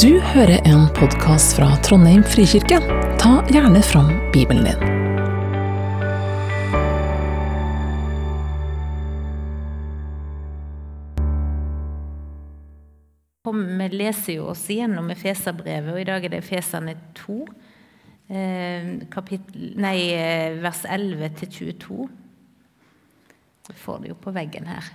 Du 0.00 0.20
hører 0.20 0.62
en 0.64 0.86
podkast 0.96 1.52
fra 1.58 1.66
Trondheim 1.84 2.22
frikirke. 2.24 2.78
Ta 3.20 3.32
gjerne 3.52 3.82
fram 3.84 4.06
Bibelen 4.32 4.64
din. 4.64 4.84
Vi 13.82 13.88
leser 13.92 14.38
jo 14.38 14.46
oss 14.54 14.62
igjennom 14.72 15.12
Efeserbrevet, 15.12 15.92
og 15.92 16.00
i 16.00 16.08
dag 16.08 16.24
er 16.24 16.32
det 16.32 16.40
Efeserne 16.40 16.96
2, 17.18 17.36
eh, 18.32 18.88
kapittel, 19.12 19.74
nei, 19.76 19.98
eh, 20.16 20.56
vers 20.62 20.86
11 20.88 21.28
til 21.42 21.52
22. 21.58 22.08
Du 23.68 23.72
får 23.76 24.00
det 24.00 24.14
jo 24.14 24.14
på 24.14 24.32
veggen 24.32 24.72
her. 24.72 24.90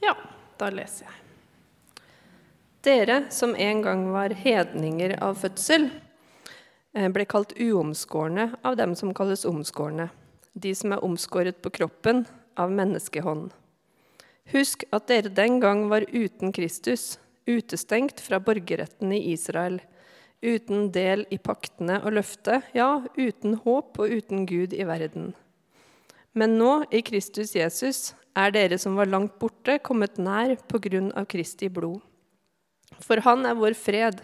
Ja, 0.00 0.16
da 0.56 0.72
leser 0.72 1.10
jeg. 1.10 1.25
Dere 2.86 3.24
som 3.34 3.56
en 3.58 3.82
gang 3.82 4.04
var 4.14 4.30
hedninger 4.30 5.16
av 5.22 5.34
fødsel, 5.40 5.88
eh, 6.94 7.08
ble 7.10 7.24
kalt 7.26 7.56
uomskårne 7.58 8.52
av 8.62 8.76
dem 8.76 8.94
som 8.94 9.14
kalles 9.14 9.42
omskårne, 9.44 10.10
de 10.54 10.74
som 10.74 10.92
er 10.92 11.02
omskåret 11.02 11.58
på 11.62 11.72
kroppen 11.80 12.26
av 12.56 12.70
menneskehånd. 12.70 13.50
Husk 14.52 14.84
at 14.92 15.08
dere 15.08 15.34
den 15.34 15.58
gang 15.58 15.88
var 15.88 16.06
uten 16.12 16.52
Kristus, 16.52 17.18
utestengt 17.48 18.20
fra 18.20 18.38
borgerretten 18.38 19.10
i 19.12 19.32
Israel, 19.32 19.80
uten 20.40 20.92
del 20.92 21.26
i 21.30 21.38
paktene 21.38 21.98
og 22.04 22.12
løftet, 22.12 22.62
ja, 22.72 23.02
uten 23.18 23.58
håp 23.64 23.98
og 23.98 24.10
uten 24.10 24.46
Gud 24.46 24.72
i 24.72 24.86
verden. 24.86 25.34
Men 26.34 26.54
nå, 26.56 26.84
i 26.92 27.02
Kristus 27.02 27.56
Jesus, 27.56 28.14
er 28.36 28.52
dere 28.54 28.78
som 28.78 28.94
var 28.94 29.10
langt 29.10 29.40
borte, 29.40 29.80
kommet 29.82 30.18
nær 30.18 30.54
på 30.68 30.78
grunn 30.78 31.10
av 31.16 31.26
Kristi 31.26 31.66
blod. 31.66 31.98
For 33.02 33.20
han 33.26 33.46
er 33.46 33.58
vår 33.58 33.76
fred, 33.78 34.22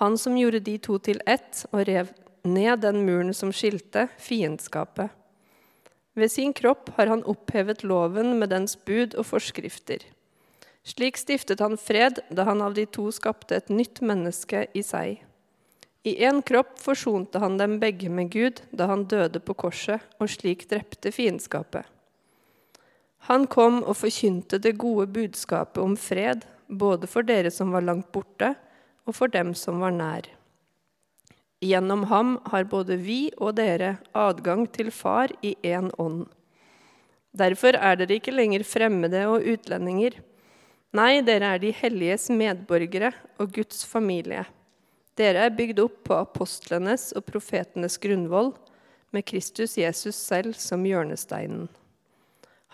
han 0.00 0.18
som 0.18 0.36
gjorde 0.38 0.62
de 0.64 0.76
to 0.78 0.98
til 0.98 1.20
ett 1.26 1.64
og 1.70 1.84
rev 1.88 2.12
ned 2.46 2.82
den 2.84 3.02
muren 3.06 3.34
som 3.36 3.52
skilte, 3.52 4.08
fiendskapet. 4.18 5.10
Ved 6.16 6.32
sin 6.32 6.52
kropp 6.56 6.90
har 6.96 7.06
han 7.06 7.22
opphevet 7.28 7.84
loven 7.84 8.38
med 8.40 8.50
dens 8.50 8.76
bud 8.76 9.14
og 9.14 9.28
forskrifter. 9.28 10.02
Slik 10.82 11.20
stiftet 11.20 11.60
han 11.60 11.76
fred 11.78 12.22
da 12.32 12.46
han 12.48 12.62
av 12.64 12.74
de 12.74 12.86
to 12.88 13.10
skapte 13.14 13.56
et 13.56 13.68
nytt 13.70 14.00
menneske 14.00 14.66
i 14.74 14.82
seg. 14.82 15.20
I 16.02 16.16
én 16.24 16.40
kropp 16.42 16.78
forsonte 16.80 17.38
han 17.42 17.58
dem 17.60 17.76
begge 17.80 18.08
med 18.08 18.30
Gud 18.32 18.62
da 18.72 18.88
han 18.88 19.04
døde 19.04 19.42
på 19.44 19.54
korset, 19.54 20.00
og 20.18 20.32
slik 20.32 20.64
drepte 20.70 21.12
fiendskapet. 21.12 21.84
Han 23.28 23.44
kom 23.52 23.82
og 23.84 23.98
forkynte 24.00 24.58
det 24.58 24.78
gode 24.80 25.10
budskapet 25.12 25.82
om 25.82 25.96
fred, 26.00 26.46
både 26.70 27.08
for 27.10 27.26
dere 27.26 27.50
som 27.50 27.74
var 27.74 27.84
langt 27.84 28.10
borte, 28.14 28.54
og 29.08 29.16
for 29.16 29.32
dem 29.32 29.52
som 29.58 29.80
var 29.82 29.94
nær. 29.94 30.28
Gjennom 31.60 32.06
ham 32.08 32.36
har 32.48 32.68
både 32.70 32.96
vi 32.96 33.28
og 33.36 33.58
dere 33.58 33.98
adgang 34.16 34.64
til 34.72 34.88
Far 34.94 35.32
i 35.44 35.56
én 35.66 35.90
ånd. 36.00 36.24
Derfor 37.36 37.76
er 37.76 37.98
dere 38.00 38.16
ikke 38.16 38.34
lenger 38.34 38.64
fremmede 38.64 39.26
og 39.28 39.44
utlendinger. 39.44 40.16
Nei, 40.96 41.20
dere 41.22 41.54
er 41.54 41.60
de 41.62 41.74
helliges 41.76 42.30
medborgere 42.32 43.12
og 43.38 43.52
Guds 43.54 43.84
familie. 43.86 44.46
Dere 45.20 45.44
er 45.46 45.54
bygd 45.54 45.82
opp 45.84 46.00
på 46.08 46.16
apostlenes 46.16 47.10
og 47.18 47.26
profetenes 47.28 47.98
grunnvoll, 48.00 48.54
med 49.10 49.26
Kristus 49.26 49.74
Jesus 49.74 50.14
selv 50.14 50.54
som 50.54 50.84
hjørnesteinen. 50.86 51.66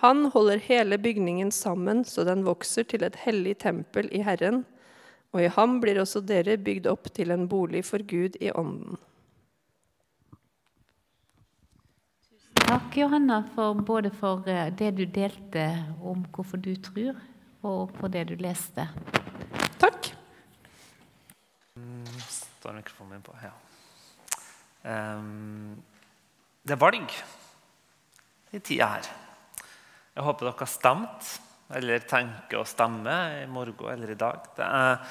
Han 0.02 0.26
holder 0.34 0.60
hele 0.60 0.98
bygningen 0.98 1.50
sammen 1.52 2.04
så 2.04 2.24
den 2.28 2.44
vokser 2.44 2.84
til 2.84 3.04
et 3.06 3.16
hellig 3.22 3.54
tempel 3.64 4.10
i 4.12 4.20
Herren, 4.26 4.66
og 5.32 5.40
i 5.40 5.48
ham 5.52 5.78
blir 5.80 6.00
også 6.02 6.20
dere 6.20 6.58
bygd 6.60 6.88
opp 6.90 7.08
til 7.16 7.32
en 7.32 7.46
bolig 7.48 7.80
for 7.88 8.04
Gud 8.04 8.36
i 8.40 8.52
ånden. 8.52 9.00
Takk, 12.66 12.96
Johanna, 12.98 13.40
for 13.54 13.78
både 13.88 14.10
for 14.10 14.44
eh, 14.50 14.68
det 14.74 14.90
du 14.98 15.04
delte 15.08 15.64
om 16.04 16.24
hvorfor 16.34 16.60
du 16.60 16.74
tror, 16.76 17.16
og 17.64 17.92
for 17.96 18.12
det 18.12 18.26
du 18.28 18.34
leste. 18.36 18.88
Takk. 19.80 20.10
Står 22.28 22.76
mikrofonen 22.76 23.16
min 23.16 23.24
på? 23.24 23.36
Ja. 23.40 23.54
Um, 24.86 25.78
det 26.66 26.76
er 26.76 26.82
valg 26.82 27.14
i 28.52 28.58
tida 28.58 28.90
her. 28.96 29.25
Jeg 30.16 30.24
håper 30.24 30.48
dere 30.48 30.62
har 30.62 30.68
stemt, 30.72 31.26
eller 31.76 32.04
tenker 32.08 32.62
å 32.62 32.68
stemme 32.68 33.14
i 33.42 33.48
morgen 33.52 33.90
eller 33.92 34.14
i 34.14 34.16
dag. 34.16 34.46
Det 34.56 34.64
er 34.64 35.02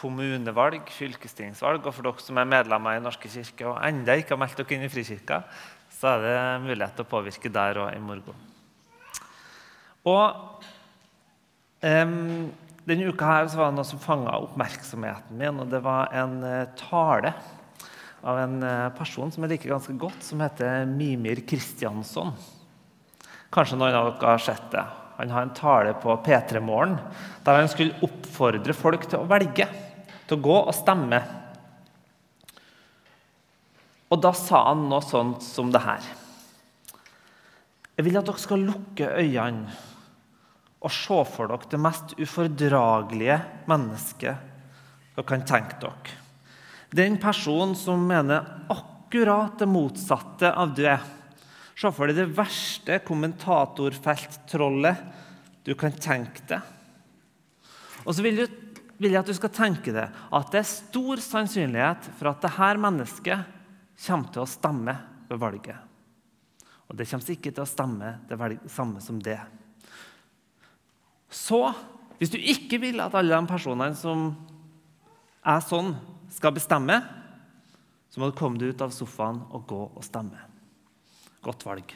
kommunevalg, 0.00 0.88
fylkestingsvalg, 0.88 1.84
og 1.84 1.92
for 1.92 2.06
dere 2.06 2.24
som 2.24 2.40
er 2.40 2.48
medlemmer 2.48 2.96
i 2.96 3.02
Norske 3.04 3.28
kirke 3.28 3.66
og 3.68 3.76
ennå 3.84 4.16
ikke 4.22 4.32
har 4.32 4.40
meldt 4.40 4.62
dere 4.62 4.78
inn 4.78 4.86
i 4.86 4.88
Frikirka, 4.88 5.42
så 5.92 6.14
er 6.14 6.24
det 6.24 6.38
mulighet 6.64 6.96
til 6.96 7.04
å 7.04 7.10
påvirke 7.12 7.52
der 7.52 7.82
og 7.82 7.92
i 7.92 8.00
morgen. 8.00 8.40
Og 10.08 10.64
um, 11.84 12.16
denne 12.88 13.12
uka 13.12 13.30
her 13.34 13.52
var 13.52 13.68
det 13.68 13.78
noe 13.82 13.92
som 13.92 14.00
fanga 14.00 14.40
oppmerksomheten 14.48 15.44
min, 15.44 15.60
og 15.60 15.68
det 15.76 15.84
var 15.84 16.08
en 16.24 16.40
uh, 16.40 16.72
tale 16.80 17.36
av 18.24 18.40
en 18.48 18.58
uh, 18.64 18.90
person 18.96 19.28
som 19.28 19.44
jeg 19.44 19.58
liker 19.58 19.76
ganske 19.76 20.00
godt, 20.00 20.24
som 20.24 20.40
heter 20.40 20.88
Mimir 20.88 21.44
Kristiansson. 21.44 22.32
Kanskje 23.54 23.78
noen 23.78 23.94
av 23.94 24.10
dere 24.10 24.34
har 24.34 24.42
sett 24.42 24.66
det. 24.72 24.82
Han 25.16 25.30
har 25.30 25.46
en 25.46 25.54
tale 25.54 25.94
på 26.02 26.16
P3 26.26 26.60
Morgen 26.64 26.96
der 27.44 27.60
han 27.60 27.70
skulle 27.70 28.02
oppfordre 28.02 28.74
folk 28.74 29.06
til 29.06 29.22
å 29.22 29.28
velge, 29.30 29.68
til 30.26 30.38
å 30.38 30.42
gå 30.42 30.56
og 30.64 30.74
stemme. 30.74 31.20
Og 34.10 34.20
da 34.22 34.34
sa 34.34 34.66
han 34.70 34.88
noe 34.90 35.02
sånt 35.06 35.46
som 35.46 35.70
det 35.74 35.82
her. 35.84 36.02
Jeg 37.94 38.08
vil 38.08 38.18
at 38.18 38.26
dere 38.26 38.42
skal 38.42 38.66
lukke 38.66 39.12
øynene 39.22 39.74
og 40.84 40.92
se 40.92 41.20
for 41.30 41.48
dere 41.48 41.70
det 41.70 41.80
mest 41.80 42.12
ufordragelige 42.18 43.38
mennesket 43.70 44.50
dere 45.14 45.28
kan 45.28 45.46
tenke 45.46 45.78
dere. 45.80 46.18
Den 46.94 47.16
personen 47.22 47.74
som 47.78 48.02
mener 48.06 48.66
akkurat 48.70 49.58
det 49.58 49.70
motsatte 49.70 50.50
av 50.50 50.74
det. 50.76 50.98
Se 51.74 51.90
for 51.90 52.06
deg 52.06 52.16
det 52.20 52.36
verste 52.36 53.00
kommentatorfelttrollet 53.06 54.96
du 55.66 55.74
kan 55.78 55.92
tenke 55.96 56.40
deg. 56.48 56.60
Og 58.04 58.14
så 58.14 58.22
vil, 58.24 58.36
du, 58.36 58.46
vil, 59.00 59.10
jeg 59.10 59.22
at 59.22 59.30
du 59.30 59.34
skal 59.36 59.52
tenke 59.54 59.92
deg 59.94 60.08
at 60.12 60.52
det 60.52 60.60
er 60.60 60.68
stor 60.68 61.16
sannsynlighet 61.24 62.02
for 62.18 62.30
at 62.30 62.42
dette 62.44 62.68
mennesket 62.84 63.38
kommer 64.06 64.28
til 64.34 64.42
å 64.44 64.50
stemme 64.50 64.94
ved 65.30 65.38
valget. 65.40 65.80
Og 66.90 66.92
det 66.98 67.08
kommer 67.08 67.34
ikke 67.34 67.52
til 67.54 67.64
å 67.64 67.68
stemme 67.68 68.08
det 68.28 68.36
samme 68.70 69.00
som 69.02 69.16
det. 69.24 69.40
Så 71.32 71.72
hvis 72.20 72.30
du 72.30 72.38
ikke 72.38 72.78
vil 72.82 73.00
at 73.02 73.14
alle 73.18 73.34
de 73.34 73.50
personene 73.50 73.96
som 73.98 74.28
er 75.44 75.60
sånn, 75.64 75.94
skal 76.32 76.54
bestemme, 76.56 76.96
så 78.10 78.20
må 78.20 78.30
du 78.30 78.38
komme 78.38 78.58
deg 78.58 78.74
ut 78.74 78.82
av 78.84 78.92
sofaen 78.94 79.40
og 79.54 79.66
gå 79.70 79.80
og 79.86 80.02
stemme. 80.06 80.53
Godt 81.44 81.66
valg. 81.66 81.92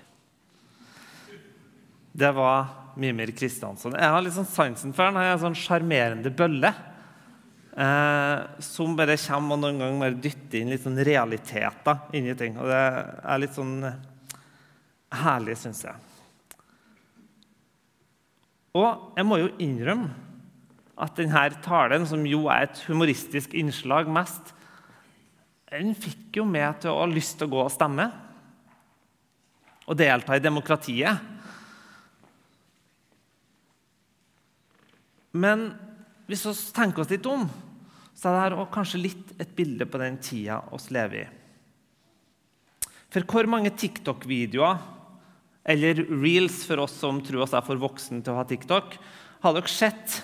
Det 2.19 2.31
var 2.37 2.67
Mimir 2.99 3.31
Kristiansson. 3.37 3.95
Jeg 3.97 4.13
har 4.13 4.23
litt 4.25 4.35
sånn 4.37 4.49
sansen 4.49 4.93
for 4.93 5.07
han. 5.07 5.17
Han 5.17 5.25
er 5.25 5.37
en 5.37 5.45
sånn 5.47 5.59
sjarmerende 5.59 6.33
bølle. 6.35 6.73
Eh, 7.79 8.41
som 8.65 8.97
bare 8.99 9.15
kommer 9.23 9.55
og 9.55 9.63
noen 9.63 9.79
ganger 9.79 10.03
bare 10.03 10.21
dytter 10.25 10.59
inn 10.61 10.73
litt 10.73 10.83
sånn 10.83 10.99
realiteter 11.07 12.17
inni 12.19 12.35
ting. 12.37 12.59
Og 12.59 12.67
det 12.69 12.83
er 12.83 13.41
litt 13.41 13.55
sånn 13.55 13.77
herlig, 15.23 15.57
syns 15.61 15.85
jeg. 15.87 16.07
Og 18.79 19.15
jeg 19.17 19.27
må 19.27 19.39
jo 19.41 19.53
innrømme 19.63 20.11
at 20.99 21.15
denne 21.17 21.49
talen, 21.63 22.05
som 22.11 22.25
jo 22.27 22.49
er 22.51 22.67
et 22.67 22.81
humoristisk 22.89 23.55
innslag 23.57 24.11
mest, 24.11 24.53
den 25.71 25.95
fikk 25.95 26.41
jo 26.41 26.49
meg 26.49 26.81
til 26.83 26.91
å 26.91 27.05
ha 27.05 27.11
lyst 27.11 27.39
til 27.39 27.47
å 27.47 27.53
gå 27.53 27.63
og 27.63 27.73
stemme. 27.73 28.09
Og 29.89 29.97
delta 29.97 30.37
i 30.37 30.45
demokratiet. 30.45 31.17
Men 35.33 35.71
hvis 36.29 36.45
vi 36.45 36.55
tenker 36.77 37.03
oss 37.05 37.13
litt 37.13 37.27
om, 37.29 37.47
så 38.19 38.33
er 38.35 38.53
dette 38.53 38.69
kanskje 38.75 39.01
litt 39.01 39.35
et 39.41 39.51
bilde 39.57 39.87
på 39.89 40.01
den 40.03 40.19
tida 40.21 40.61
vi 40.73 40.95
lever 40.97 41.23
i. 41.23 41.27
For 43.09 43.25
hvor 43.25 43.49
mange 43.49 43.73
TikTok-videoer, 43.73 44.81
eller 45.69 46.01
reels 46.11 46.63
for 46.69 46.83
oss 46.85 46.97
som 47.01 47.21
tror 47.25 47.45
oss 47.45 47.55
er 47.57 47.65
for 47.65 47.81
voksne 47.81 48.21
til 48.25 48.35
å 48.35 48.41
ha 48.41 48.45
TikTok, 48.49 48.97
har 49.45 49.55
dere 49.55 49.71
sett 49.73 50.19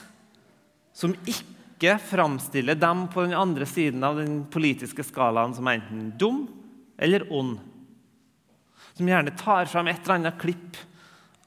som 0.96 1.14
ikke 1.28 1.96
framstiller 2.00 2.76
dem 2.78 3.06
på 3.12 3.24
den 3.26 3.36
andre 3.36 3.68
siden 3.68 4.04
av 4.06 4.18
den 4.20 4.42
politiske 4.52 5.04
skalaen 5.06 5.54
som 5.56 5.68
er 5.68 5.80
enten 5.80 6.10
dum 6.20 6.44
eller 7.00 7.26
ond? 7.32 7.58
Som 8.94 9.08
gjerne 9.10 9.34
tar 9.38 9.66
fram 9.70 9.90
et 9.90 10.02
eller 10.04 10.20
annet 10.20 10.38
klipp 10.40 10.78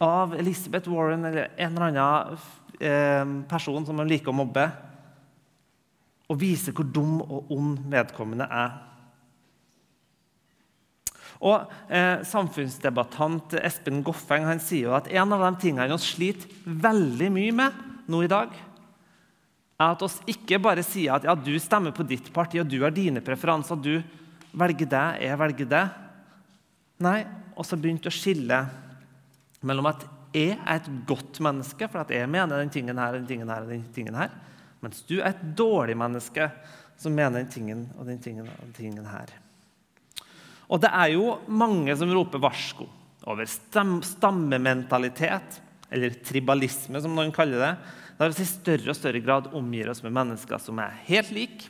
av 0.04 0.36
Elizabeth 0.38 0.90
Warren 0.92 1.26
eller 1.26 1.50
en 1.56 1.78
eller 1.78 1.88
annen 1.88 2.38
eh, 2.80 3.48
person 3.50 3.86
som 3.88 3.98
hun 3.98 4.10
liker 4.10 4.34
å 4.34 4.42
mobbe. 4.44 4.68
og 6.28 6.36
viser 6.42 6.74
hvor 6.76 6.84
dum 6.84 7.22
og 7.24 7.52
ond 7.56 7.78
vedkommende 7.88 8.44
er. 8.52 8.74
Og 11.40 11.70
eh, 11.88 12.24
Samfunnsdebattant 12.28 13.56
Espen 13.62 14.02
Goffeng 14.04 14.48
han 14.48 14.60
sier 14.60 14.90
jo 14.90 14.96
at 14.98 15.08
en 15.08 15.36
av 15.36 15.46
de 15.46 15.52
tingene 15.62 15.88
vi 15.94 16.00
sliter 16.04 16.52
veldig 16.66 17.30
mye 17.32 17.54
med 17.56 17.78
nå 18.12 18.24
i 18.26 18.32
dag, 18.32 18.52
er 19.78 19.94
at 19.94 20.04
oss 20.04 20.18
ikke 20.26 20.60
bare 20.64 20.84
sier 20.86 21.14
at 21.16 21.28
ja, 21.28 21.36
du 21.38 21.54
stemmer 21.62 21.94
på 21.94 22.06
ditt 22.08 22.32
parti, 22.34 22.60
og 22.60 22.68
du 22.68 22.80
har 22.82 22.92
dine 22.96 23.22
preferanser, 23.22 23.78
du 23.78 24.02
velger 24.58 24.90
det, 24.90 25.06
jeg 25.28 25.40
velger 25.40 25.70
det. 25.70 25.84
Nei, 27.04 27.22
og 27.58 27.66
så 27.66 27.78
begynte 27.78 28.10
å 28.10 28.14
skille 28.14 28.62
mellom 29.66 29.90
at 29.90 30.06
jeg 30.36 30.58
er 30.58 30.76
et 30.76 30.90
godt 31.10 31.40
menneske, 31.42 31.88
for 31.90 32.04
at 32.04 32.12
jeg 32.14 32.30
mener 32.30 32.60
den 32.62 32.74
tingen 32.74 33.00
her, 33.02 33.16
den 33.16 33.30
tingen 33.30 33.50
her 33.50 33.66
og 33.66 33.72
den 33.72 33.86
tingen 33.94 34.18
her, 34.18 34.30
mens 34.84 35.02
du 35.10 35.16
er 35.20 35.32
et 35.32 35.44
dårlig 35.58 35.96
menneske 35.98 36.50
som 36.98 37.16
mener 37.16 37.42
den 37.42 37.54
tingen 37.54 37.86
og 37.98 38.06
den 38.10 38.20
tingen 38.22 38.50
og 38.50 38.60
den 38.62 38.74
tingen 38.78 39.08
her. 39.10 39.28
Og 40.68 40.82
det 40.84 40.92
er 40.92 41.14
jo 41.14 41.38
mange 41.48 41.96
som 41.98 42.12
roper 42.14 42.40
varsko 42.44 42.88
over 43.28 43.46
stammementalitet, 43.48 45.62
eller 45.90 46.10
tribalisme, 46.26 47.00
som 47.00 47.16
noen 47.16 47.32
kaller 47.36 47.60
det. 47.64 47.78
Der 48.18 48.34
vi 48.34 48.44
i 48.44 48.50
større 48.50 48.90
og 48.92 48.98
større 48.98 49.22
grad 49.24 49.48
omgir 49.56 49.90
oss 49.92 50.04
med 50.04 50.16
mennesker 50.16 50.58
som 50.60 50.80
er 50.84 51.00
helt 51.08 51.32
like, 51.36 51.70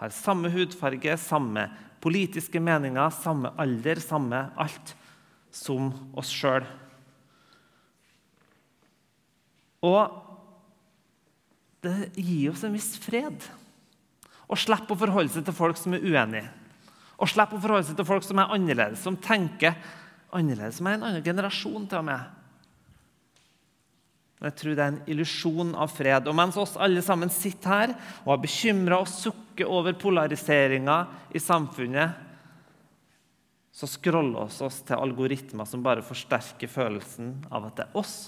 har 0.00 0.10
samme 0.14 0.50
hudfarge, 0.50 1.16
samme 1.22 1.68
politiske 2.04 2.60
meninger, 2.60 3.08
samme 3.16 3.54
alder, 3.60 4.00
samme 4.02 4.46
alt 4.60 4.92
som 5.54 5.88
oss 6.18 6.32
sjøl. 6.34 6.66
Og 9.84 10.20
det 11.84 12.12
gir 12.16 12.52
oss 12.52 12.64
en 12.64 12.76
viss 12.76 12.94
fred 13.00 13.44
å 14.48 14.56
slippe 14.58 14.92
å 14.92 15.00
forholde 15.00 15.32
seg 15.32 15.44
til 15.46 15.56
folk 15.56 15.80
som 15.80 15.96
er 15.96 16.04
uenige. 16.04 16.48
Og 17.20 17.30
slippe 17.30 17.56
å 17.56 17.62
forholde 17.62 17.88
seg 17.88 17.98
til 17.98 18.08
folk 18.08 18.24
som 18.26 18.40
er 18.40 18.52
annerledes, 18.52 19.02
som 19.04 19.16
tenker 19.20 19.76
annerledes, 20.34 20.80
som 20.80 20.88
er 20.88 20.98
en 20.98 21.06
annen 21.08 21.24
generasjon 21.24 21.86
til 21.88 22.00
og 22.00 22.08
med. 22.08 22.43
Men 24.44 24.50
jeg 24.52 24.60
tror 24.60 24.74
det 24.76 24.82
er 24.84 24.90
en 24.92 25.06
illusjon 25.08 25.70
av 25.80 25.88
fred. 25.88 26.26
Og 26.28 26.34
mens 26.36 26.58
oss 26.60 26.74
alle 26.76 27.00
sammen 27.00 27.30
sitter 27.32 27.70
her 27.72 27.92
og 28.26 28.34
er 28.34 28.42
bekymra 28.42 28.98
og 29.00 29.08
sukker 29.08 29.70
over 29.72 29.94
polariseringa 29.96 30.96
i 31.32 31.40
samfunnet, 31.40 32.18
så 33.72 33.88
scroller 33.88 34.50
vi 34.52 34.66
oss 34.66 34.82
til 34.84 35.00
algoritmer 35.00 35.64
som 35.64 35.80
bare 35.86 36.04
forsterker 36.04 36.68
følelsen 36.68 37.30
av 37.48 37.70
at 37.70 37.78
det 37.78 37.86
er 37.86 37.96
oss 38.02 38.18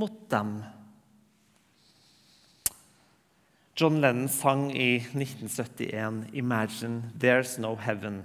mot 0.00 0.16
dem. 0.32 0.54
John 3.76 4.00
Lennon 4.00 4.32
sang 4.32 4.70
i 4.72 4.96
1971 5.12 6.32
'Imagine 6.32 7.12
There's 7.20 7.58
No 7.60 7.76
Heaven'. 7.76 8.22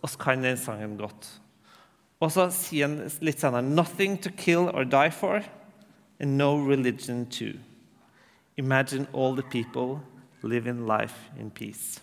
Vi 0.00 0.08
kan 0.18 0.42
den 0.42 0.56
sangen 0.56 0.96
godt. 0.96 1.28
Og 2.18 2.32
så 2.34 2.48
sier 2.50 2.88
han 2.88 2.98
litt 3.22 3.38
senere 3.38 3.62
'Nothing 3.62 4.18
to 4.22 4.30
kill 4.30 4.70
or 4.74 4.84
die 4.84 5.10
for, 5.10 5.42
and 6.18 6.36
no 6.36 6.56
religion 6.56 7.26
too'. 7.26 7.58
Imagine 8.56 9.06
all 9.12 9.36
the 9.36 9.42
people 9.42 10.00
living 10.42 10.86
life 10.86 11.30
in 11.38 11.50
peace. 11.50 12.00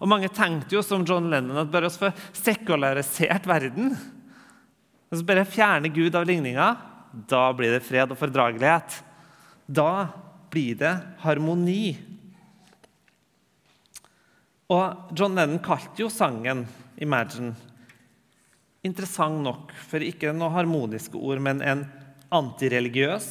Og 0.00 0.08
Mange 0.08 0.28
tenkte 0.28 0.74
jo 0.74 0.82
som 0.82 1.04
John 1.06 1.30
Lennon 1.30 1.56
at 1.56 1.70
bare 1.70 1.90
vi 1.90 2.02
får 2.02 2.12
sekularisert 2.32 3.46
verden, 3.46 3.96
og 5.10 5.18
så 5.18 5.24
bare 5.24 5.46
fjerne 5.48 5.88
Gud 5.88 6.14
av 6.14 6.26
ligninga, 6.26 6.76
da 7.28 7.52
blir 7.52 7.72
det 7.72 7.86
fred 7.86 8.10
og 8.12 8.18
fordragelighet. 8.18 9.02
Da 9.66 10.08
blir 10.50 10.76
det 10.76 10.92
harmoni. 11.22 11.96
Og 14.68 15.16
John 15.16 15.34
Lennon 15.34 15.62
kalte 15.64 16.02
jo 16.02 16.10
sangen 16.12 16.66
'Imagine' 17.00 17.54
interessant 18.86 19.42
nok, 19.44 19.72
for 19.88 20.04
ikke 20.04 20.32
noe 20.36 20.52
harmoniske 20.54 21.18
ord, 21.18 21.40
men 21.44 21.62
en 21.64 21.84
antireligiøs, 22.34 23.28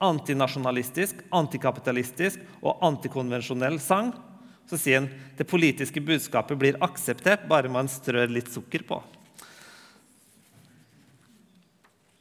antinasjonalistisk, 0.00 1.22
antikapitalistisk 1.36 2.42
og 2.64 2.82
antikonvensjonell 2.86 3.78
sang. 3.82 4.12
Så 4.70 4.78
sier 4.78 5.02
han 5.02 5.08
det 5.36 5.48
politiske 5.50 6.02
budskapet 6.04 6.58
blir 6.58 6.78
akseptert 6.84 7.48
bare 7.50 7.70
man 7.72 7.90
strør 7.90 8.30
litt 8.30 8.52
sukker 8.52 8.84
på. 8.86 9.00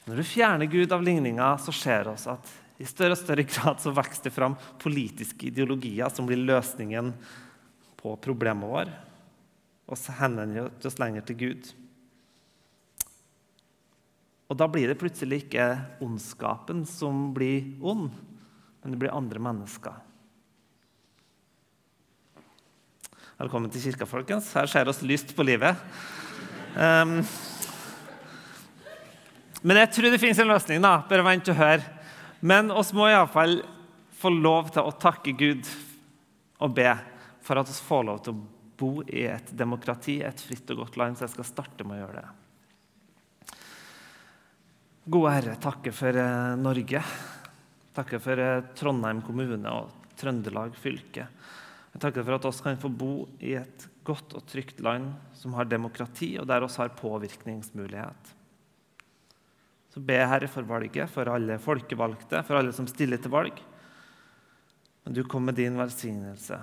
Når 0.09 0.17
du 0.17 0.25
fjerner 0.25 0.65
Gud 0.65 0.91
av 0.91 1.03
ligninga, 1.05 1.51
så 1.61 1.73
ser 1.75 2.07
det 2.07 2.15
også 2.15 2.33
at 2.33 2.55
i 2.79 2.87
større 2.87 3.13
og 3.13 3.19
større 3.19 3.43
grad 3.45 3.81
så 3.83 3.91
vokser 3.93 4.29
det 4.29 4.33
fram 4.33 4.55
politiske 4.81 5.49
ideologier 5.51 6.09
som 6.09 6.25
blir 6.25 6.39
løsningen 6.41 7.11
på 7.99 8.15
problemet 8.23 8.71
vårt. 8.71 8.95
Og 9.89 9.99
så 9.99 10.15
henvender 10.17 10.69
vi 10.69 10.87
oss 10.89 10.97
lenger 11.01 11.27
til 11.27 11.37
Gud. 11.43 11.69
Og 14.49 14.57
da 14.57 14.65
blir 14.65 14.89
det 14.89 14.97
plutselig 14.97 15.43
ikke 15.43 15.65
ondskapen 16.01 16.81
som 16.89 17.27
blir 17.35 17.75
ond, 17.85 18.09
men 18.81 18.95
det 18.95 18.97
blir 18.97 19.13
andre 19.13 19.41
mennesker. 19.45 19.99
Velkommen 23.39 23.69
til 23.71 23.85
kirka, 23.85 24.07
folkens. 24.09 24.49
Her 24.57 24.67
ser 24.67 24.89
oss 24.89 25.03
lyst 25.05 25.35
på 25.37 25.45
livet. 25.45 25.77
Um, 26.73 27.21
men 29.61 29.79
jeg 29.83 29.93
tror 29.95 30.09
det 30.09 30.19
finnes 30.19 30.41
en 30.41 30.49
løsning. 30.49 30.81
da. 30.81 30.97
Bare 31.07 31.23
vent 31.29 31.53
og 31.53 31.61
hør. 31.61 31.85
Men 32.41 32.73
oss 32.73 32.89
må 32.95 33.07
iallfall 33.07 33.61
få 34.19 34.33
lov 34.33 34.73
til 34.73 34.83
å 34.83 34.97
takke 34.97 35.37
Gud 35.37 35.69
og 36.59 36.75
be 36.75 36.89
for 37.45 37.61
at 37.61 37.69
vi 37.69 37.79
får 37.85 38.05
lov 38.09 38.21
til 38.25 38.33
å 38.33 38.43
bo 38.79 38.91
i 39.05 39.29
et 39.29 39.53
demokrati, 39.55 40.19
et 40.25 40.41
fritt 40.41 40.73
og 40.73 40.87
godt 40.87 40.99
land. 40.99 41.15
Så 41.15 41.29
jeg 41.29 41.37
skal 41.37 41.51
starte 41.53 41.87
med 41.87 41.99
å 41.99 42.03
gjøre 42.07 42.23
det. 42.23 42.38
Gode 45.09 45.31
Herre, 45.33 45.56
takker 45.57 45.94
for 45.95 46.17
eh, 46.21 46.56
Norge. 46.59 47.00
Takker 47.97 48.19
for 48.21 48.41
eh, 48.44 48.59
Trondheim 48.77 49.23
kommune 49.25 49.71
og 49.73 50.11
Trøndelag 50.19 50.75
fylke. 50.77 51.23
Jeg 51.95 52.01
takker 52.03 52.27
for 52.27 52.35
at 52.35 52.45
oss 52.45 52.59
kan 52.61 52.77
få 52.77 52.91
bo 52.94 53.13
i 53.41 53.56
et 53.57 53.88
godt 54.06 54.35
og 54.38 54.45
trygt 54.51 54.83
land 54.85 55.09
som 55.33 55.56
har 55.57 55.65
demokrati, 55.65 56.35
og 56.38 56.45
der 56.51 56.67
oss 56.67 56.77
har 56.77 56.94
påvirkningsmulighet. 57.00 58.35
Så 59.89 60.06
be 60.06 60.19
Herre 60.21 60.51
for 60.51 60.69
valget, 60.69 61.09
for 61.09 61.33
alle 61.33 61.57
folkevalgte, 61.57 62.45
for 62.45 62.61
alle 62.61 62.75
som 62.77 62.85
stiller 62.85 63.17
til 63.17 63.33
valg. 63.33 63.65
Men 65.07 65.17
du 65.17 65.23
kom 65.25 65.50
med 65.50 65.57
din 65.57 65.79
velsignelse. 65.79 66.61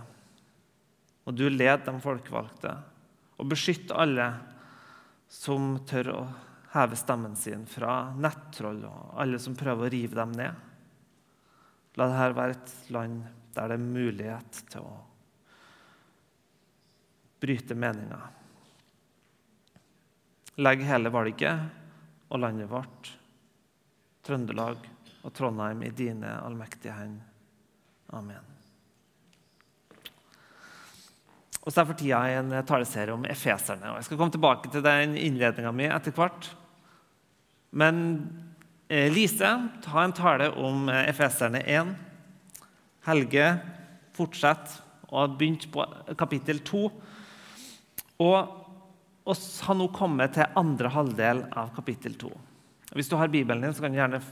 Og 1.27 1.35
du 1.35 1.49
led 1.51 1.83
de 1.83 1.99
folkevalgte. 1.99 2.79
Og 3.43 3.51
beskytt 3.51 3.91
alle 3.91 4.37
som 5.27 5.81
tør 5.91 6.15
å 6.15 6.27
heve 6.77 6.99
stemmen 6.99 7.37
sin 7.37 7.65
fra 7.69 8.13
nettroll 8.15 8.85
og 8.89 9.19
alle 9.23 9.41
som 9.43 9.57
prøver 9.59 9.89
å 9.89 9.93
rive 9.93 10.19
dem 10.19 10.33
ned. 10.37 10.65
La 11.97 12.09
dette 12.13 12.37
være 12.37 12.57
et 12.57 12.73
land 12.93 13.23
der 13.57 13.73
det 13.73 13.77
er 13.79 13.85
mulighet 13.85 14.59
til 14.73 14.85
å 14.85 14.97
bryte 17.41 17.77
meninger. 17.77 18.27
Legg 20.61 20.85
hele 20.89 21.13
valget 21.13 22.29
og 22.33 22.41
landet 22.41 22.69
vårt, 22.71 23.13
Trøndelag 24.25 24.85
og 25.23 25.33
Trondheim, 25.37 25.83
i 25.85 25.95
dine 25.95 26.33
allmektige 26.43 26.97
hender. 26.97 27.33
Amen. 28.17 28.53
Og 31.67 31.73
så 31.73 31.83
er 31.83 31.89
for 31.89 31.99
tida 31.99 32.21
en 32.39 32.55
taleserie 32.67 33.15
om 33.15 33.25
efeserne. 33.27 33.91
og 33.91 33.99
Jeg 33.99 34.07
skal 34.07 34.21
komme 34.21 34.35
tilbake 34.35 34.71
til 34.71 34.85
den 34.87 35.17
innledninga 35.19 35.73
mi 35.75 35.89
etter 35.91 36.15
hvert. 36.15 36.53
Men 37.77 38.03
eh, 38.89 39.13
Lise 39.13 39.53
ta 39.85 40.03
en 40.03 40.15
tale 40.17 40.49
om 40.57 40.89
eh, 40.89 41.09
efeserne 41.11 41.61
1. 41.61 41.95
Helge 43.07 43.49
fortsett. 44.17 44.81
og 45.07 45.21
har 45.21 45.35
begynt 45.39 45.69
på 45.71 45.85
kapittel 46.19 46.59
2. 46.67 46.81
Og 48.25 49.29
oss 49.29 49.45
har 49.67 49.77
nå 49.79 49.87
kommet 49.95 50.35
til 50.35 50.59
andre 50.59 50.91
halvdel 50.91 51.45
av 51.53 51.71
kapittel 51.77 52.17
2. 52.19 52.31
Hvis 52.97 53.11
du 53.11 53.17
har 53.21 53.29
Bibelen 53.29 53.63
din, 53.63 53.75
så 53.75 53.85
kan 53.85 53.93
du 53.93 53.99
gjerne 53.99 54.23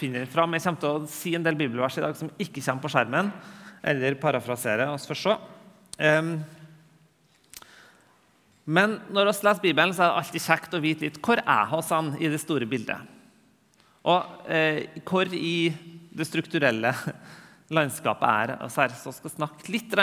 finne 0.00 0.22
den 0.24 0.30
fram. 0.30 0.52
Jeg 0.56 0.64
kommer 0.66 0.82
til 0.82 0.90
å 0.90 1.10
si 1.10 1.34
en 1.36 1.44
del 1.46 1.56
bibelvers 1.56 1.96
i 2.00 2.04
dag 2.04 2.16
som 2.18 2.32
ikke 2.40 2.60
kommer 2.64 2.82
på 2.82 2.90
skjermen, 2.92 3.30
eller 3.82 4.18
parafrasere. 4.20 4.90
oss 4.90 5.06
for 5.06 5.18
så. 5.18 5.36
Men 8.64 9.00
når 9.10 9.26
vi 9.26 9.32
leser 9.32 9.62
Bibelen, 9.62 9.94
så 9.94 10.04
er 10.04 10.10
det 10.12 10.20
alltid 10.20 10.44
kjekt 10.44 10.76
å 10.76 10.82
vite 10.82 11.06
litt 11.06 11.18
hvor 11.24 11.40
er 11.42 11.68
hos 11.72 11.90
han 11.90 12.12
i 12.22 12.30
det 12.30 12.38
store 12.42 12.68
bildet. 12.70 13.10
Og 14.06 14.50
eh, 14.50 15.00
hvor 15.06 15.30
i 15.34 15.72
det 16.12 16.26
strukturelle 16.28 16.92
landskapet 17.76 18.28
er. 18.28 18.54
Og 18.62 18.70
så, 18.70 18.84
er, 18.84 18.96
så 18.98 19.14
skal 19.14 19.30
vi 19.30 19.36
snakke 19.36 19.72
litt 19.72 19.96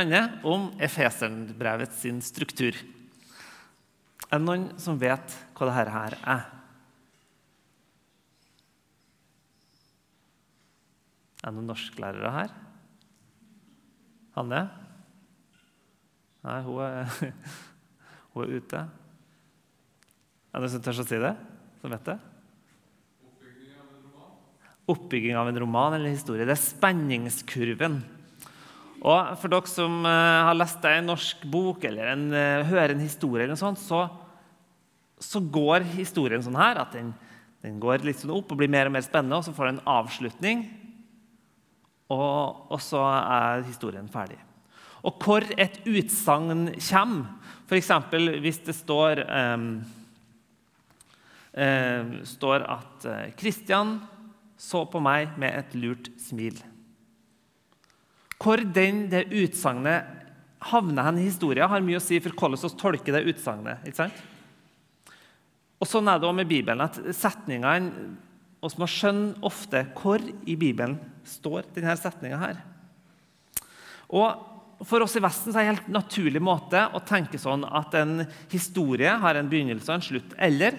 om 0.44 0.72
Efeserbrevets 0.80 2.04
struktur. 2.28 2.76
Er 4.30 4.38
det 4.38 4.46
noen 4.46 4.70
som 4.78 5.00
vet 5.00 5.36
hva 5.58 5.70
dette 5.70 5.94
her 5.94 6.18
er? 6.22 6.48
Er 11.40 11.48
det 11.48 11.56
noen 11.56 11.72
norsklærere 11.72 12.36
her? 12.36 12.54
Hanne? 14.36 14.62
Nei, 16.44 16.60
hun 16.64 16.84
er, 16.84 17.24
er 18.46 18.60
ute. 18.60 18.84
Er 20.50 20.58
det 20.58 20.66
noen 20.66 20.74
som 20.74 20.84
tør 20.86 21.02
å 21.04 21.08
si 21.08 21.20
det? 21.22 21.34
Som 21.82 21.94
vet 21.94 22.08
det? 22.10 22.18
Oppbygging 24.90 25.38
av 25.38 25.52
en 25.52 25.60
roman 25.62 25.96
eller 25.98 26.16
historie. 26.16 26.48
Det 26.48 26.56
er 26.56 26.64
spenningskurven. 26.64 28.00
Og 29.00 29.36
For 29.40 29.52
dere 29.52 29.72
som 29.72 30.02
uh, 30.04 30.48
har 30.50 30.58
lest 30.58 30.84
en 30.90 31.08
norsk 31.12 31.46
bok 31.52 31.86
eller 31.88 32.12
en, 32.16 32.26
uh, 32.34 32.68
hører 32.68 32.96
en 32.96 33.06
historie, 33.06 33.46
eller 33.46 33.56
noe 33.56 33.62
sånt, 33.62 33.80
så, 33.80 34.04
så, 35.22 35.40
går 35.40 35.86
historien 35.94 36.44
sånn 36.44 36.60
her 36.60 36.82
at 36.82 36.98
den, 36.98 37.14
den, 37.64 37.80
går 37.80 38.04
litt 38.04 38.20
sånn 38.20 38.36
opp 38.36 38.52
og 38.52 38.60
blir 38.60 38.72
mer 38.72 38.90
og 38.90 38.98
mer 38.98 39.06
spennende, 39.06 39.40
og 39.40 39.48
så 39.48 39.56
får 39.56 39.70
den 39.70 39.80
en 39.80 39.90
avslutning. 39.94 40.68
Og, 42.10 42.68
og 42.74 42.80
så 42.84 43.06
er 43.06 43.68
historien 43.70 44.10
ferdig. 44.12 44.42
Og 45.08 45.16
hvor 45.24 45.46
et 45.56 45.80
utsagn 45.88 46.74
kommer, 46.76 47.26
f.eks. 47.70 47.92
hvis 48.42 48.60
det 48.66 48.76
står, 48.76 49.22
uh, 51.56 52.16
står 52.28 52.66
at 52.66 53.06
Kristian 53.38 54.00
så 54.60 54.84
på 54.92 55.00
meg 55.04 55.38
med 55.40 55.56
et 55.56 55.76
lurt 55.80 56.10
smil. 56.20 56.58
Hvor 58.40 58.60
den, 58.64 59.06
det 59.12 59.30
utsagnet 59.32 60.20
havner 60.72 61.08
hen 61.08 61.20
i 61.22 61.28
historien, 61.28 61.70
har 61.72 61.84
mye 61.84 62.00
å 62.00 62.04
si 62.04 62.20
for 62.24 62.36
hvordan 62.36 62.60
vi 62.60 62.72
tolker 62.80 63.16
det 63.16 63.28
utsagnet. 63.32 63.86
ikke 63.88 64.02
sant? 64.02 64.20
Og 65.80 65.88
Sånn 65.88 66.10
er 66.12 66.20
det 66.20 66.28
også 66.28 66.40
med 66.42 66.50
Bibelen. 66.50 66.82
at 66.82 67.00
setningene, 67.16 68.18
Vi 68.62 68.76
må 68.78 68.88
skjønne 68.92 69.40
ofte 69.42 69.88
hvor 69.96 70.20
i 70.20 70.56
Bibelen 70.56 71.00
står 71.24 71.64
denne 71.74 71.96
setninga. 71.96 72.58
Og 74.12 74.49
For 74.88 75.04
oss 75.04 75.18
i 75.20 75.24
Vesten 75.24 75.52
er 75.52 75.58
det 75.58 75.64
en 75.66 75.74
helt 75.74 75.90
naturlig 75.92 76.40
måte 76.44 76.86
å 76.96 77.02
tenke 77.04 77.40
sånn 77.42 77.66
at 77.68 77.96
en 78.00 78.24
historie 78.52 79.12
har 79.20 79.36
en 79.36 79.50
begynnelse 79.52 79.92
og 79.92 79.98
en 79.98 80.06
slutt. 80.06 80.36
Eller 80.40 80.78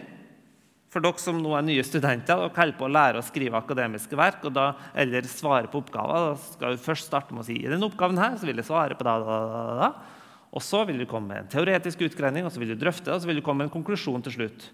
for 0.90 1.04
dere 1.04 1.22
som 1.22 1.36
nå 1.38 1.52
er 1.54 1.66
nye 1.66 1.84
studenter 1.86 2.40
og 2.40 2.56
holder 2.56 2.78
på 2.78 2.86
å 2.88 2.90
lære 2.90 3.20
å 3.20 3.26
skrive 3.26 3.58
akademiske 3.60 4.16
verk 4.18 4.42
da, 4.50 4.72
eller 4.98 5.28
svare 5.30 5.70
på 5.70 5.84
oppgaver, 5.84 6.32
da 6.32 6.54
skal 6.56 6.74
du 6.74 6.82
først 6.82 7.06
starte 7.06 7.36
med 7.36 7.44
å 7.44 7.46
si 7.46 7.60
i 7.60 7.68
denne 7.70 7.86
oppgaven 7.86 8.18
her, 8.18 8.34
så 8.40 8.48
vil 8.48 8.58
jeg 8.58 8.66
svare 8.66 8.96
på 8.98 9.06
da, 9.06 9.14
da, 9.22 9.38
da, 9.52 9.62
da. 9.84 10.18
Og 10.50 10.64
så 10.66 10.82
vil 10.88 10.98
du 10.98 11.06
komme 11.06 11.30
med 11.30 11.44
en 11.44 11.52
teoretisk 11.52 12.02
utgreining, 12.08 12.48
og 12.48 12.50
så 12.50 12.58
vil 12.58 12.72
du 12.72 12.80
drøfte 12.80 13.06
det, 13.06 13.14
og 13.14 13.22
så 13.22 13.30
vil 13.30 13.38
du 13.38 13.44
komme 13.46 13.62
med 13.62 13.70
en 13.70 13.76
konklusjon 13.76 14.26
til 14.26 14.34
slutt. 14.34 14.66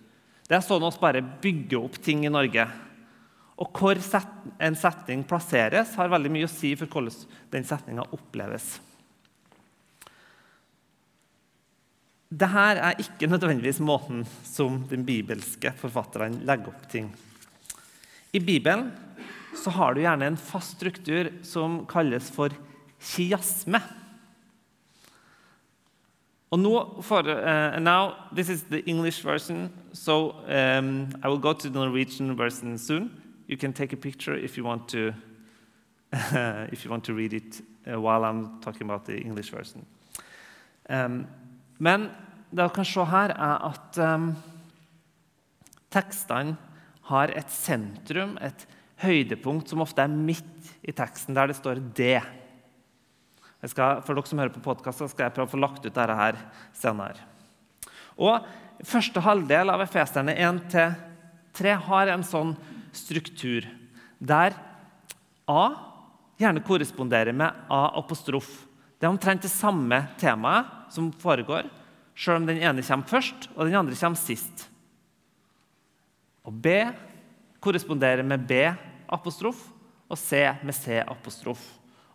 Det 0.49 0.56
er 0.56 0.64
sånn 0.64 0.87
vi 0.87 1.02
bare 1.02 1.25
bygger 1.42 1.83
opp 1.83 2.00
ting 2.00 2.25
i 2.25 2.33
Norge. 2.33 2.64
Og 3.61 3.76
hvor 3.76 4.00
en 4.00 4.76
setning 4.78 5.25
plasseres, 5.28 5.92
har 6.00 6.12
veldig 6.12 6.33
mye 6.33 6.49
å 6.49 6.52
si 6.52 6.73
for 6.80 6.88
hvordan 6.88 7.42
den 7.52 7.68
setninga 7.68 8.09
oppleves. 8.16 8.76
Dette 12.26 12.62
er 12.75 12.99
ikke 12.99 13.28
nødvendigvis 13.30 13.78
måten 13.78 14.25
som 14.42 14.80
den 14.90 15.04
bibelske 15.06 15.71
forfatteren 15.78 16.40
legger 16.47 16.73
opp 16.73 16.88
ting. 16.90 17.12
I 18.35 18.40
Bibelen 18.42 18.90
så 19.56 19.71
har 19.71 19.95
du 19.95 20.02
gjerne 20.02 20.26
en 20.26 20.37
fast 20.37 20.75
struktur 20.76 21.30
som 21.47 21.85
kalles 21.87 22.26
for 22.35 22.50
kiasme. 22.99 23.78
Og 26.50 26.59
nå 26.59 26.75
for, 27.02 27.26
uh, 27.30 27.78
now, 27.78 28.14
This 28.35 28.49
is 28.49 28.62
the 28.64 28.83
English 28.87 29.25
version, 29.25 29.71
so 29.92 30.35
um, 30.47 31.09
I 31.23 31.28
will 31.28 31.38
go 31.38 31.52
to 31.52 31.68
the 31.68 31.78
Norwegian 31.78 32.37
version 32.37 32.78
soon. 32.78 33.11
You 33.47 33.56
can 33.56 33.73
take 33.73 33.92
a 33.92 33.97
picture 33.97 34.35
if 34.35 34.56
you 34.59 34.64
want 34.64 34.88
to, 34.88 35.14
uh, 36.12 36.66
if 36.73 36.85
you 36.85 36.90
want 36.90 37.04
to 37.04 37.14
read 37.14 37.33
it 37.33 37.62
uh, 37.87 38.00
while 38.00 38.25
I'm 38.25 38.61
talking 38.61 38.83
about 38.83 39.04
the 39.04 39.16
English 39.16 39.50
version. 39.50 39.87
Um, 40.88 41.26
men 41.78 42.09
det 42.50 42.61
dere 42.61 42.75
kan 42.75 42.88
se 42.88 43.04
her, 43.11 43.35
er 43.35 43.64
at 43.68 43.99
um, 44.00 44.30
tekstene 45.92 46.56
har 47.11 47.33
et 47.37 47.50
sentrum, 47.52 48.37
et 48.42 48.66
høydepunkt, 49.02 49.68
som 49.71 49.83
ofte 49.85 50.02
er 50.02 50.12
midt 50.12 50.71
i 50.87 50.95
teksten, 50.97 51.35
der 51.37 51.50
det 51.50 51.59
står 51.59 51.83
'det'. 51.95 52.26
For 53.66 54.14
dere 54.14 54.26
som 54.26 54.38
hører 54.38 54.54
på 54.54 54.62
podkast, 54.62 55.02
skal 55.11 55.26
jeg 55.26 55.35
prøve 55.35 55.49
å 55.49 55.54
få 55.54 55.61
lagt 55.61 55.85
ut 55.87 55.95
dette 55.95 56.16
her 56.16 56.37
senere. 56.73 57.18
Og 58.16 58.40
Første 58.85 59.23
halvdel 59.25 59.73
av 59.73 59.80
Efeserne 59.87 60.35
1-3 60.37 61.73
har 61.87 62.12
en 62.12 62.25
sånn 62.26 62.52
struktur 62.97 63.64
der 64.18 64.56
A 65.49 65.62
gjerne 66.37 66.64
korresponderer 66.66 67.33
med 67.33 67.54
A 67.73 67.87
apostrof. 67.97 68.49
Det 68.97 69.05
er 69.05 69.12
omtrent 69.12 69.45
det 69.45 69.53
samme 69.53 69.99
temaet 70.21 70.93
som 70.95 71.11
foregår, 71.21 71.69
sjøl 72.17 72.41
om 72.41 72.49
den 72.49 72.62
ene 72.65 72.85
kommer 72.87 73.11
først, 73.11 73.50
og 73.55 73.69
den 73.69 73.76
andre 73.76 73.99
kommer 73.99 74.21
sist. 74.21 74.69
Og 76.47 76.55
B 76.55 76.79
korresponderer 77.61 78.25
med 78.25 78.47
B 78.49 78.62
apostrof 79.12 79.67
og 80.07 80.19
C 80.19 80.38
med 80.62 80.75
C 80.76 81.00
apostrof. 81.03 81.61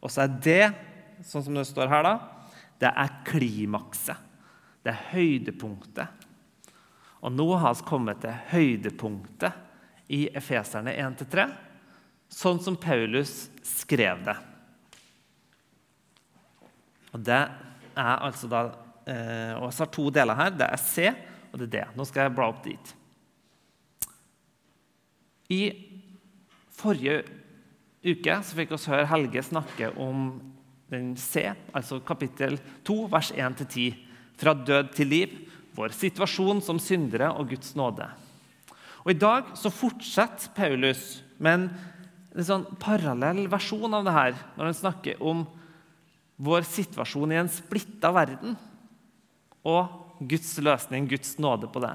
Og 0.01 0.09
så 0.09 0.25
er 0.25 0.37
det, 0.41 0.63
sånn 1.27 1.45
som 1.45 1.57
det 1.57 1.67
står 1.69 1.91
her, 1.91 2.07
da, 2.07 2.13
det 2.81 2.89
er 2.89 3.17
klimakset. 3.27 4.29
Det 4.81 4.89
er 4.89 5.09
høydepunktet. 5.11 6.21
Og 7.21 7.33
nå 7.35 7.45
har 7.61 7.75
vi 7.77 7.85
kommet 7.85 8.23
til 8.23 8.33
høydepunktet 8.49 10.09
i 10.11 10.23
Efeserne 10.33 10.95
1-3, 10.97 11.45
sånn 12.31 12.61
som 12.63 12.79
Paulus 12.79 13.51
skrev 13.67 14.23
det. 14.25 14.37
Og 17.11 17.25
det 17.25 17.41
er 17.41 18.23
altså 18.23 18.47
da 18.51 18.65
Eh, 19.11 19.53
og 19.57 19.69
jeg 19.71 19.79
har 19.81 19.91
to 19.93 20.07
deler 20.13 20.37
her. 20.37 20.55
Det 20.55 20.67
er 20.67 20.81
C, 20.81 21.11
og 21.51 21.61
det 21.61 21.67
er 21.67 21.73
D. 21.73 21.83
Nå 21.97 22.07
skal 22.07 22.27
jeg 22.27 22.35
bla 22.37 22.49
opp 22.51 22.63
dit. 22.65 22.93
I 25.51 25.61
forrige 26.77 27.21
uke 28.01 28.37
så 28.45 28.57
fikk 28.57 28.71
vi 28.73 28.81
høre 28.93 29.09
Helge 29.09 29.43
snakke 29.45 29.91
om 30.01 30.31
den 30.91 31.13
C, 31.19 31.49
altså 31.75 32.01
kapittel 32.03 32.57
2, 32.87 32.97
vers 33.11 33.31
1-10. 33.35 33.99
Fra 34.41 34.55
død 34.57 34.91
til 34.95 35.11
liv, 35.11 35.33
vår 35.75 35.93
situasjon 35.95 36.61
som 36.65 36.79
syndere 36.81 37.29
og 37.31 37.51
Guds 37.51 37.75
nåde. 37.79 38.07
Og 39.03 39.13
I 39.13 39.17
dag 39.17 39.53
så 39.57 39.71
fortsetter 39.73 40.51
Paulus 40.55 41.21
med 41.41 41.57
en, 41.57 41.67
sånn 42.47 42.65
parallell 42.79 43.43
versjon 43.51 43.93
av 43.97 44.05
det 44.07 44.15
her, 44.15 44.35
når 44.55 44.69
han 44.69 44.77
snakker 44.77 45.23
om 45.25 45.43
vår 46.41 46.65
situasjon 46.65 47.35
i 47.35 47.39
en 47.41 47.51
splitta 47.51 48.09
verden 48.15 48.55
og 49.67 50.25
Guds 50.25 50.55
løsning, 50.61 51.05
Guds 51.09 51.35
nåde 51.41 51.69
på 51.69 51.81
det. 51.83 51.93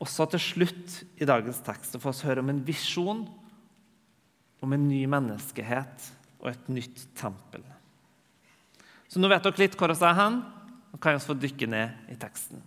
Og 0.00 0.08
så 0.08 0.26
til 0.32 0.42
slutt 0.42 0.96
i 1.20 1.28
dagens 1.28 1.60
tekst 1.64 1.98
får 2.00 2.16
vi 2.16 2.28
høre 2.30 2.42
om 2.44 2.50
en 2.52 2.64
visjon 2.64 3.22
om 4.62 4.74
en 4.74 4.88
ny 4.88 5.04
menneskehet 5.10 6.08
og 6.40 6.50
et 6.52 6.68
nytt 6.72 7.04
tempel. 7.18 7.64
Så 9.10 9.20
nå 9.20 9.28
vet 9.28 9.44
dere 9.44 9.60
litt 9.60 9.76
hvor 9.78 9.92
vi 9.92 10.08
er 10.08 10.18
hen, 10.18 10.42
og 10.92 11.00
kan 11.00 11.16
vi 11.16 11.24
få 11.24 11.36
dykke 11.36 11.68
ned 11.68 12.12
i 12.12 12.16
teksten. 12.20 12.62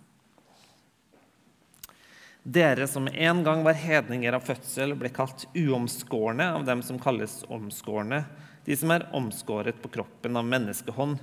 Dere 2.46 2.86
som 2.86 3.08
en 3.10 3.42
gang 3.42 3.64
var 3.66 3.78
hedninger 3.78 4.36
av 4.36 4.44
fødsel, 4.46 4.94
ble 4.94 5.10
kalt 5.10 5.48
uomskårne 5.58 6.52
av 6.54 6.66
dem 6.68 6.84
som 6.86 7.00
kalles 7.02 7.40
omskårne, 7.50 8.22
de 8.66 8.76
som 8.76 8.90
er 8.90 9.06
omskåret 9.14 9.78
på 9.82 9.90
kroppen 9.94 10.38
av 10.38 10.46
menneskehånd. 10.46 11.20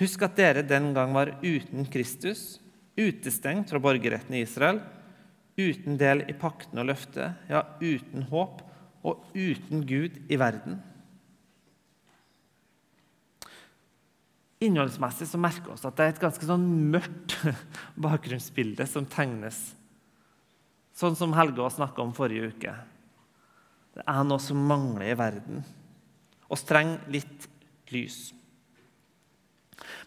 Husk 0.00 0.24
at 0.24 0.36
dere 0.38 0.64
den 0.64 0.90
gang 0.96 1.12
var 1.16 1.34
uten 1.42 1.86
Kristus, 1.92 2.58
utestengt 2.96 3.72
fra 3.72 3.80
borgerretten 3.80 4.36
i 4.36 4.42
Israel, 4.44 4.80
uten 5.56 5.96
del 6.00 6.24
i 6.28 6.36
pakten 6.36 6.80
og 6.80 6.88
løftet, 6.90 7.36
ja, 7.48 7.62
uten 7.80 8.26
håp 8.32 8.60
og 9.06 9.24
uten 9.36 9.84
Gud 9.88 10.18
i 10.32 10.40
verden. 10.40 10.80
Innholdsmessig 14.64 15.28
så 15.28 15.40
merker 15.40 15.68
vi 15.68 15.74
oss 15.76 15.84
at 15.84 15.98
det 15.98 16.04
er 16.04 16.14
et 16.14 16.22
ganske 16.22 16.48
sånn 16.48 16.64
mørkt 16.92 17.36
bakgrunnsbilde 18.06 18.88
som 18.88 19.08
tegnes. 19.12 19.58
Sånn 20.96 21.16
som 21.18 21.34
Helge 21.36 21.68
snakka 21.74 22.00
om 22.00 22.14
forrige 22.16 22.54
uke. 22.54 22.72
Det 23.96 24.04
er 24.08 24.24
noe 24.24 24.40
som 24.40 24.60
mangler 24.68 25.10
i 25.12 25.18
verden. 25.18 25.60
Vi 26.48 26.58
trenger 26.68 27.12
litt 27.12 27.48
lys. 27.92 28.32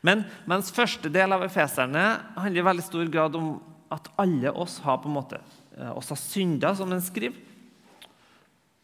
Men 0.01 0.24
mens 0.48 0.72
første 0.72 1.12
del 1.12 1.36
av 1.36 1.43
Efeserne 1.46 2.05
handler 2.38 2.62
i 2.62 2.67
veldig 2.69 2.86
stor 2.86 3.12
grad 3.12 3.36
om 3.36 3.51
at 3.91 4.08
alle 4.22 4.51
oss 4.51 4.77
har 4.86 5.01
på 5.01 5.10
en 5.10 5.17
måte, 5.17 5.39
eh, 5.77 5.91
oss 5.91 6.10
har 6.10 6.19
synda, 6.19 6.75
som 6.75 6.89
den 6.89 7.01
skriver. 7.01 7.36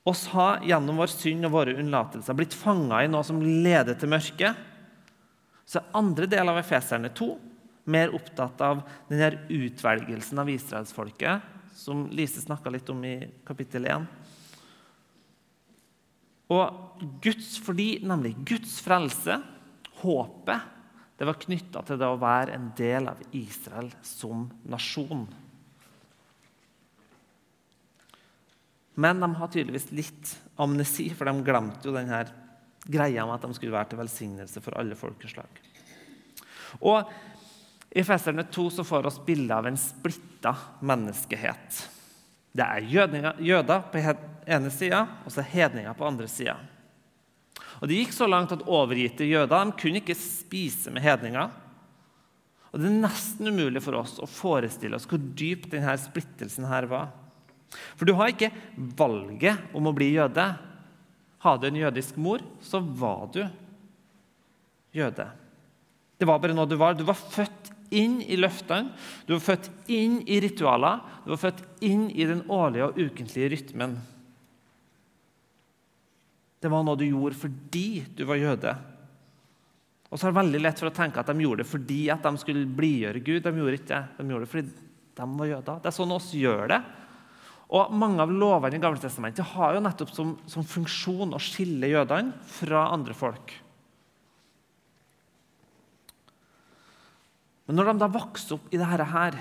Oss 0.05 0.27
har 0.27 0.61
gjennom 0.61 0.99
vår 1.01 1.09
synd 1.09 1.47
og 1.47 1.51
våre 1.55 1.73
unnlatelser 1.81 2.37
blitt 2.37 2.53
fanga 2.53 3.03
i 3.03 3.09
noe 3.09 3.23
som 3.25 3.41
leder 3.41 3.97
til 3.97 4.09
mørket. 4.09 4.55
Så 5.65 5.79
er 5.79 5.97
andre 5.97 6.27
del 6.29 6.49
av 6.49 6.59
Efeserne 6.61 7.09
2 7.09 7.39
mer 7.85 8.13
opptatt 8.13 8.61
av 8.61 8.81
denne 9.09 9.31
utvelgelsen 9.49 10.41
av 10.41 10.49
israelsfolket, 10.49 11.41
som 11.73 12.05
Lise 12.13 12.41
snakka 12.41 12.71
litt 12.73 12.89
om 12.89 13.03
i 13.05 13.17
kapittel 13.45 13.85
1. 13.85 14.05
Og 16.53 17.01
Guds, 17.23 17.55
fordi 17.63 17.99
nemlig 18.05 18.35
Guds 18.45 18.77
frelse 18.85 19.39
håpet 20.01 20.71
det 21.15 21.27
var 21.27 21.39
knytta 21.39 21.81
til 21.87 21.99
det 21.99 22.07
å 22.11 22.19
være 22.19 22.57
en 22.57 22.71
del 22.75 23.07
av 23.07 23.21
Israel 23.35 23.87
som 24.03 24.49
nasjon. 24.67 25.23
Men 28.99 29.23
de 29.23 29.29
har 29.39 29.51
tydeligvis 29.51 29.93
litt 29.95 30.33
amnesi, 30.59 31.07
for 31.15 31.27
de 31.27 31.45
glemte 31.47 31.87
jo 31.87 31.95
denne 31.95 32.19
greia 32.85 33.23
om 33.23 33.31
at 33.33 33.43
de 33.43 33.55
skulle 33.55 33.75
være 33.75 33.93
til 33.93 34.01
velsignelse 34.03 34.63
for 34.63 34.75
alle 34.79 34.95
folkeslag. 34.99 35.63
Og 36.83 37.95
I 37.95 38.03
Feserne 38.03 38.43
2 38.51 38.67
så 38.77 38.85
får 38.87 39.07
oss 39.07 39.21
bilde 39.23 39.55
av 39.55 39.67
en 39.67 39.79
splitta 39.79 40.51
menneskehet. 40.83 41.79
Det 42.55 42.63
er 42.63 43.35
jøder 43.43 43.83
på 43.91 44.01
ene 44.45 44.71
sida 44.71 45.01
og 45.25 45.33
så 45.33 45.43
hedninger 45.43 45.95
på 45.97 46.07
andre 46.07 46.27
sida. 46.31 46.55
Og 47.81 47.89
Det 47.89 47.99
gikk 47.99 48.13
så 48.15 48.27
langt 48.29 48.53
at 48.55 48.63
overgitte 48.63 49.27
jøder 49.27 49.67
de 49.67 49.75
kunne 49.79 49.99
ikke 49.99 50.15
spise 50.15 50.93
med 50.93 51.03
hedninger. 51.03 51.51
Og 52.71 52.79
Det 52.79 52.87
er 52.87 53.03
nesten 53.03 53.51
umulig 53.51 53.83
for 53.83 53.99
oss 53.99 54.17
å 54.23 54.29
forestille 54.29 54.95
oss 54.95 55.07
hvor 55.09 55.19
dyp 55.19 55.67
denne 55.71 55.95
splittelsen 55.99 56.67
her 56.69 56.87
var. 56.91 57.11
For 57.99 58.07
du 58.07 58.15
har 58.15 58.31
ikke 58.31 58.53
valget 58.95 59.75
om 59.75 59.89
å 59.89 59.95
bli 59.95 60.13
jøde. 60.13 60.45
Hadde 61.43 61.65
du 61.65 61.71
en 61.73 61.81
jødisk 61.83 62.17
mor, 62.21 62.43
så 62.63 62.79
var 62.79 63.27
du 63.33 63.41
jøde. 64.95 65.27
Det 66.15 66.27
var 66.27 66.39
bare 66.39 66.55
noe 66.55 66.69
du 66.69 66.77
var. 66.79 66.95
Du 66.95 67.03
var 67.07 67.19
født 67.19 67.64
inn 67.93 68.17
i 68.23 68.37
løftene, 68.39 68.93
du 69.27 69.35
var 69.35 69.43
født 69.45 69.69
inn 69.91 70.19
i 70.25 70.39
ritualer, 70.43 71.03
du 71.25 71.31
var 71.33 71.41
født 71.41 71.63
inn 71.85 72.07
i 72.09 72.27
den 72.27 72.43
årlige 72.51 72.89
og 72.89 72.99
ukentlige 72.99 73.51
rytmen. 73.53 73.95
Det 76.61 76.71
var 76.71 76.85
noe 76.85 76.97
du 76.97 77.05
gjorde 77.05 77.37
fordi 77.37 77.89
du 78.17 78.23
var 78.25 78.41
jøde. 78.41 78.73
Og 80.09 80.17
så 80.17 80.27
er 80.27 80.31
det 80.31 80.39
veldig 80.39 80.61
lett 80.63 80.81
for 80.81 80.89
å 80.89 80.95
tenke 80.95 81.21
at 81.21 81.29
de 81.29 81.43
gjorde 81.43 81.63
det 81.63 81.69
fordi 81.69 82.01
at 82.13 82.25
de 82.25 82.41
skulle 82.41 82.69
blidgjøre 82.77 83.21
Gud. 83.25 83.41
De 83.43 83.51
gjorde 83.59 83.79
ikke 83.79 83.91
det. 83.91 84.03
De 84.17 84.27
gjorde 84.31 84.45
det 84.45 84.51
fordi 84.53 84.85
de 85.15 85.27
var 85.39 85.49
jøder. 85.49 85.81
Det 85.81 85.91
er 85.91 85.97
sånn 85.97 86.15
oss 86.15 86.29
gjør 86.35 86.71
det. 86.71 86.79
Og 87.75 87.93
Mange 87.97 88.21
av 88.23 88.31
lovene 88.31 88.77
i 88.77 88.81
Gamle 88.81 89.01
Testamentet 89.01 89.55
har 89.55 89.75
jo 89.75 89.83
nettopp 89.83 90.13
som, 90.13 90.35
som 90.49 90.65
funksjon 90.67 91.33
å 91.33 91.41
skille 91.41 91.89
jødene 91.89 92.35
fra 92.59 92.87
andre 92.93 93.15
folk. 93.17 93.53
Men 97.65 97.79
når 97.79 97.89
de 97.89 98.01
da 98.01 98.09
vokste 98.13 98.57
opp 98.57 98.73
i 98.73 98.79
dette 98.79 99.07
her, 99.09 99.37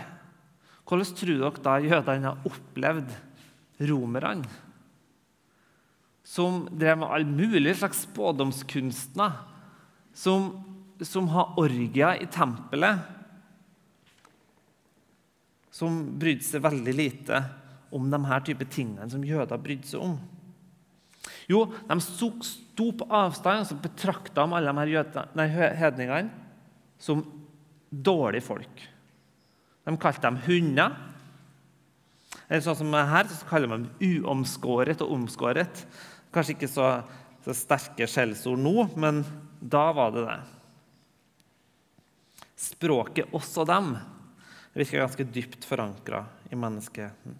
hvordan 0.84 1.16
tror 1.16 1.40
dere 1.40 1.64
da 1.64 1.78
jødene 1.80 2.30
har 2.30 2.48
opplevd 2.48 3.16
romerne? 3.88 4.60
Som 6.24 6.64
drev 6.72 7.02
med 7.02 7.12
all 7.12 7.26
mulig 7.28 7.74
slags 7.76 8.04
spådomskunstner. 8.06 9.36
Som, 10.16 10.54
som 11.04 11.28
har 11.32 11.58
orgier 11.60 12.22
i 12.22 12.28
tempelet. 12.32 13.02
Som 15.74 16.00
brydde 16.20 16.46
seg 16.46 16.64
veldig 16.64 16.94
lite 16.96 17.42
om 17.94 18.08
de 18.10 18.20
her 18.26 18.44
type 18.46 18.66
tingene 18.72 19.08
som 19.10 19.24
jøder 19.26 19.60
brydde 19.60 19.90
seg 19.90 20.04
om. 20.04 20.16
Jo, 21.48 21.66
de 21.88 21.96
sto 22.00 22.88
på 22.96 23.08
avstand 23.12 23.68
og 23.72 23.84
betrakta 23.84 24.44
alle 24.44 24.72
de 24.72 25.48
her 25.52 25.76
hedningene 25.76 26.32
som 27.00 27.20
dårlige 28.02 28.46
folk. 28.46 28.86
De 29.84 29.96
kalte 30.00 30.24
dem 30.26 30.40
hunder. 30.46 30.96
Eller 32.48 32.64
sånn 32.64 32.80
som 32.82 32.94
her, 32.94 33.28
så 33.28 33.46
kaller 33.48 33.70
man 33.70 33.86
dem 33.86 34.24
uomskåret 34.24 35.02
og 35.04 35.12
omskåret. 35.16 35.84
Kanskje 36.34 36.56
ikke 36.56 36.72
så, 36.72 36.88
så 37.44 37.56
sterke 37.56 38.08
skjellsord 38.10 38.60
nå, 38.60 38.88
men 39.00 39.22
da 39.60 39.86
var 39.96 40.12
det 40.14 40.26
det. 40.26 40.40
Språket 42.64 43.32
også 43.34 43.64
dem 43.68 43.94
virker 44.74 45.04
ganske 45.04 45.26
dypt 45.30 45.64
forankra 45.68 46.24
i 46.50 46.58
menneskeheten. 46.58 47.38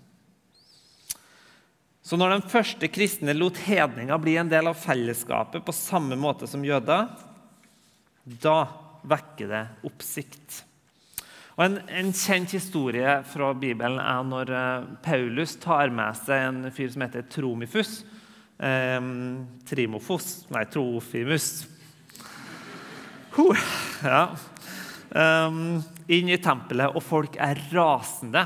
Så 2.05 2.19
når 2.21 2.35
de 2.35 2.53
første 2.53 2.89
kristne 2.93 3.33
lot 3.33 3.57
hedninger 3.65 4.21
bli 4.21 4.37
en 4.37 4.51
del 4.51 4.69
av 4.69 4.77
fellesskapet 4.77 5.65
på 5.65 5.73
samme 5.73 6.19
måte 6.21 6.47
som 6.51 6.65
jøder, 6.67 7.09
da 8.45 8.59
vekker 9.09 9.51
det 9.51 9.65
oppsikt. 9.87 10.63
Og 11.55 11.63
en, 11.69 11.77
en, 11.87 12.11
kjent 12.11 12.57
historie 12.57 13.21
fra 13.31 13.53
Bibelen 13.55 14.01
er 14.03 14.25
når 14.27 14.51
uh, 14.51 14.89
Paulus 15.05 15.55
tar 15.63 15.93
med 15.95 16.17
seg 16.19 16.49
en 16.49 16.73
fyr 16.75 16.91
som 16.91 17.05
heter 17.07 17.27
Tromifus. 17.31 18.01
Eh, 18.55 18.99
Trimofos 19.67 20.47
Nei, 20.55 20.65
Trofimus. 20.71 21.67
Huh, 23.35 23.63
ja. 24.03 24.29
Um, 25.15 25.81
inn 26.11 26.31
i 26.31 26.39
tempelet, 26.43 26.95
og 26.95 27.03
folk 27.03 27.35
er 27.43 27.59
rasende. 27.75 28.45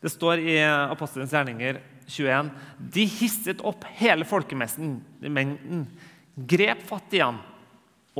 Det 0.00 0.10
står 0.10 0.42
i 0.42 0.56
Apostelens 0.62 1.34
gjerninger 1.34 1.80
21. 2.10 2.50
De 2.94 3.06
hisset 3.18 3.62
opp 3.66 3.84
hele 3.98 4.26
folkemengden, 4.26 5.84
grep 6.50 6.86
fatt 6.88 7.18
i 7.18 7.22
ham 7.22 7.38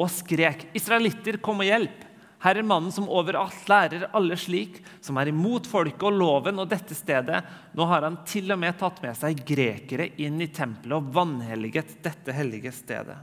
og 0.01 0.09
skrek:" 0.13 0.71
Israelitter, 0.77 1.37
kom 1.45 1.61
og 1.61 1.69
hjelp! 1.69 2.07
Her 2.41 2.57
er 2.57 2.65
mannen 2.65 2.93
som 2.93 3.09
overalt 3.13 3.67
lærer 3.69 4.07
alle 4.17 4.37
slik, 4.41 4.79
som 5.05 5.19
er 5.21 5.29
imot 5.29 5.67
folket 5.69 6.07
og 6.09 6.17
loven 6.17 6.63
og 6.63 6.71
dette 6.71 6.97
stedet. 6.97 7.43
Nå 7.77 7.85
har 7.85 8.07
han 8.07 8.17
til 8.25 8.49
og 8.55 8.63
med 8.63 8.79
tatt 8.81 9.03
med 9.05 9.19
seg 9.19 9.43
grekere 9.45 10.07
inn 10.25 10.41
i 10.41 10.49
tempelet 10.49 10.97
og 10.97 11.11
vanhelliget 11.13 11.99
dette 12.01 12.33
hellige 12.33 12.73
stedet. 12.73 13.19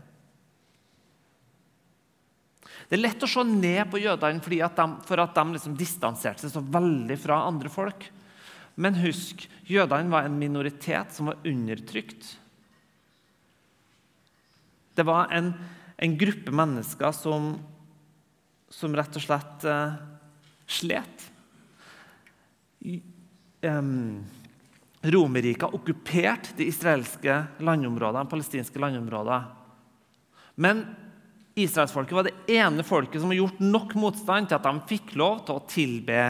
Det 2.87 2.95
er 2.95 3.01
lett 3.01 3.25
å 3.25 3.29
se 3.29 3.43
ned 3.43 3.89
på 3.91 3.99
jødene 3.99 4.61
at 4.63 4.77
de, 4.77 4.85
for 5.09 5.19
at 5.19 5.33
de 5.35 5.55
liksom 5.55 5.73
distanserte 5.75 6.45
seg 6.45 6.53
så 6.53 6.61
veldig 6.61 7.17
fra 7.19 7.41
andre 7.49 7.73
folk. 7.73 8.05
Men 8.77 8.99
husk, 9.01 9.47
jødene 9.65 10.13
var 10.13 10.27
en 10.27 10.37
minoritet 10.37 11.15
som 11.15 11.31
var 11.31 11.41
undertrykt. 11.41 12.35
Det 14.93 15.05
var 15.05 15.33
en, 15.33 15.51
en 15.97 16.17
gruppe 16.17 16.53
mennesker 16.53 17.13
som, 17.15 17.55
som, 18.69 18.95
rett 18.95 19.17
og 19.17 19.23
slett 19.23 19.65
uh, 19.65 19.97
slet. 20.69 21.27
Um, 23.65 24.21
Romerriket 25.07 25.73
okkuperte 25.73 26.55
de 26.57 26.67
israelske 26.69 27.33
landområdene, 27.63 28.29
palestinske 28.29 28.81
landområdene. 28.81 29.39
Men 30.57 30.83
israelsfolket 31.57 32.17
var 32.17 32.27
det 32.27 32.57
ene 32.57 32.85
folket 32.85 33.21
som 33.21 33.31
har 33.31 33.39
gjort 33.39 33.61
nok 33.61 33.93
motstand 33.97 34.49
til 34.49 34.57
at 34.57 34.65
de 34.65 34.89
fikk 34.89 35.13
lov 35.17 35.43
til 35.45 35.57
å 35.57 35.65
tilbe 35.69 36.21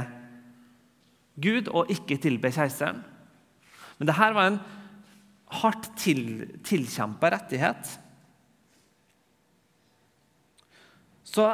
Gud 1.38 1.70
og 1.70 1.92
ikke 1.94 2.20
tilbe 2.22 2.52
keiseren. 2.54 3.04
Men 3.98 4.10
dette 4.10 4.34
var 4.36 4.52
en 4.52 4.60
hardt 5.62 5.90
til, 6.00 6.22
tilkjempa 6.66 7.32
rettighet. 7.34 7.96
Så 11.38 11.52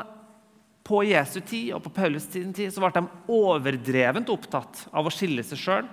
på 0.88 1.02
Jesu 1.04 1.42
tid 1.44 1.74
og 1.76 1.84
på 1.84 1.92
Paulus 1.96 2.30
tid 2.32 2.56
så 2.56 2.84
ble 2.84 2.92
de 2.96 3.04
overdrevent 3.36 4.32
opptatt 4.32 4.86
av 4.96 5.08
å 5.08 5.12
skille 5.12 5.44
seg 5.44 5.60
sjøl 5.60 5.90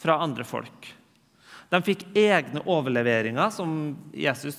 fra 0.00 0.18
andre 0.20 0.44
folk. 0.48 0.90
De 1.70 1.80
fikk 1.86 2.04
egne 2.18 2.60
overleveringer, 2.68 3.52
som 3.54 3.94
Jesus 4.16 4.58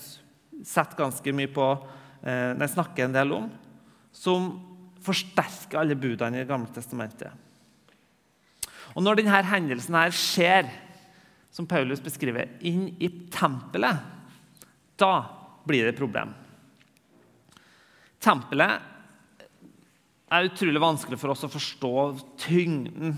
setter 0.66 0.98
ganske 0.98 1.34
mye 1.36 1.52
på, 1.52 1.68
eh, 2.24 2.68
snakker 2.74 3.06
en 3.06 3.18
del 3.18 3.34
om, 3.36 3.50
som 4.14 4.52
forsterker 5.02 5.82
alle 5.82 5.96
budene 5.96 6.38
i 6.38 6.44
Det 6.44 6.48
gamle 6.50 6.74
testamentet. 6.74 7.32
Og 8.96 9.04
Når 9.04 9.16
denne 9.18 9.44
hendelsen 9.44 9.96
her 9.96 10.10
skjer, 10.10 10.72
som 11.52 11.68
Paulus 11.68 12.00
beskriver, 12.00 12.50
inn 12.62 12.96
i 13.00 13.10
tempelet, 13.30 14.00
da 14.98 15.26
blir 15.66 15.84
det 15.84 15.96
et 15.96 16.00
problem. 16.00 16.34
Tempelet 18.22 18.90
er 20.32 20.48
utrolig 20.48 20.82
vanskelig 20.82 21.20
for 21.20 21.34
oss 21.34 21.46
å 21.48 21.52
forstå 21.52 21.94
tyngden 22.40 23.16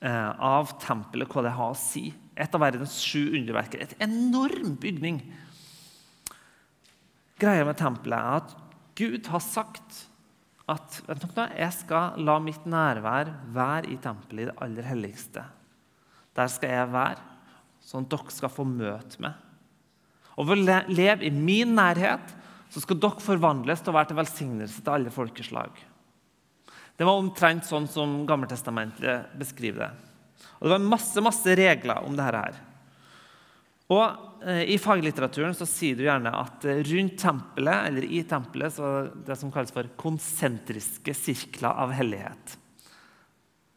eh, 0.00 0.30
av 0.32 0.72
tempelet, 0.82 1.28
hva 1.30 1.44
det 1.44 1.54
har 1.58 1.74
å 1.74 1.78
si. 1.78 2.08
Et 2.36 2.56
av 2.56 2.62
verdens 2.62 2.96
sju 3.04 3.36
underverker. 3.36 3.84
Et 3.84 3.94
enorm 4.06 4.74
bygning. 4.80 5.20
Greia 7.40 7.66
med 7.68 7.76
tempelet 7.78 8.16
er 8.16 8.40
at 8.40 8.56
Gud 8.96 9.28
har 9.28 9.44
sagt 9.44 10.06
at 10.66 10.96
jeg 11.06 11.72
skal 11.76 12.16
la 12.26 12.38
mitt 12.42 12.64
nærvær 12.66 13.28
være 13.54 13.92
i 13.92 13.98
tempelet 14.02 14.46
i 14.46 14.48
det 14.48 14.56
aller 14.64 14.88
helligste. 14.88 15.44
Der 16.36 16.48
skal 16.50 16.72
jeg 16.72 16.88
være, 16.90 17.20
sånn 17.86 18.08
at 18.08 18.16
dere 18.16 18.34
skal 18.34 18.52
få 18.52 18.66
møte 18.66 19.20
meg. 19.22 19.36
Og 20.36 20.50
leve 20.56 21.24
i 21.24 21.30
min 21.32 21.76
nærhet 21.76 22.34
så 22.70 22.82
skal 22.82 22.98
dere 23.00 23.22
forvandles 23.22 23.82
til 23.82 23.92
å 23.92 23.96
være 23.96 24.10
til 24.10 24.20
velsignelse 24.20 24.82
til 24.82 24.94
alle 24.94 25.12
folkeslag. 25.14 25.78
Det 26.96 27.04
var 27.04 27.20
omtrent 27.20 27.66
sånn 27.68 27.88
som 27.90 28.22
Gammeltestamentet 28.28 29.36
beskriver 29.38 29.84
det. 29.84 29.90
Og 30.58 30.66
Det 30.66 30.72
var 30.72 30.88
masse 30.94 31.22
masse 31.24 31.56
regler 31.58 32.04
om 32.04 32.16
dette. 32.16 32.40
her. 32.40 32.62
Og 33.92 34.42
eh, 34.42 34.64
I 34.74 34.78
faglitteraturen 34.82 35.54
så 35.54 35.66
sier 35.68 35.98
du 35.98 36.06
gjerne 36.06 36.32
at 36.34 36.64
eh, 36.66 36.82
rundt 36.88 37.18
tempelet, 37.22 37.90
eller 37.90 38.06
i 38.08 38.22
tempelet 38.26 38.74
så 38.74 38.82
var 38.82 39.10
det 39.12 39.26
det 39.28 39.36
som 39.38 39.52
kalles 39.54 39.74
for 39.74 39.90
konsentriske 40.00 41.14
sirkler 41.14 41.70
av 41.70 41.94
hellighet. 41.94 42.56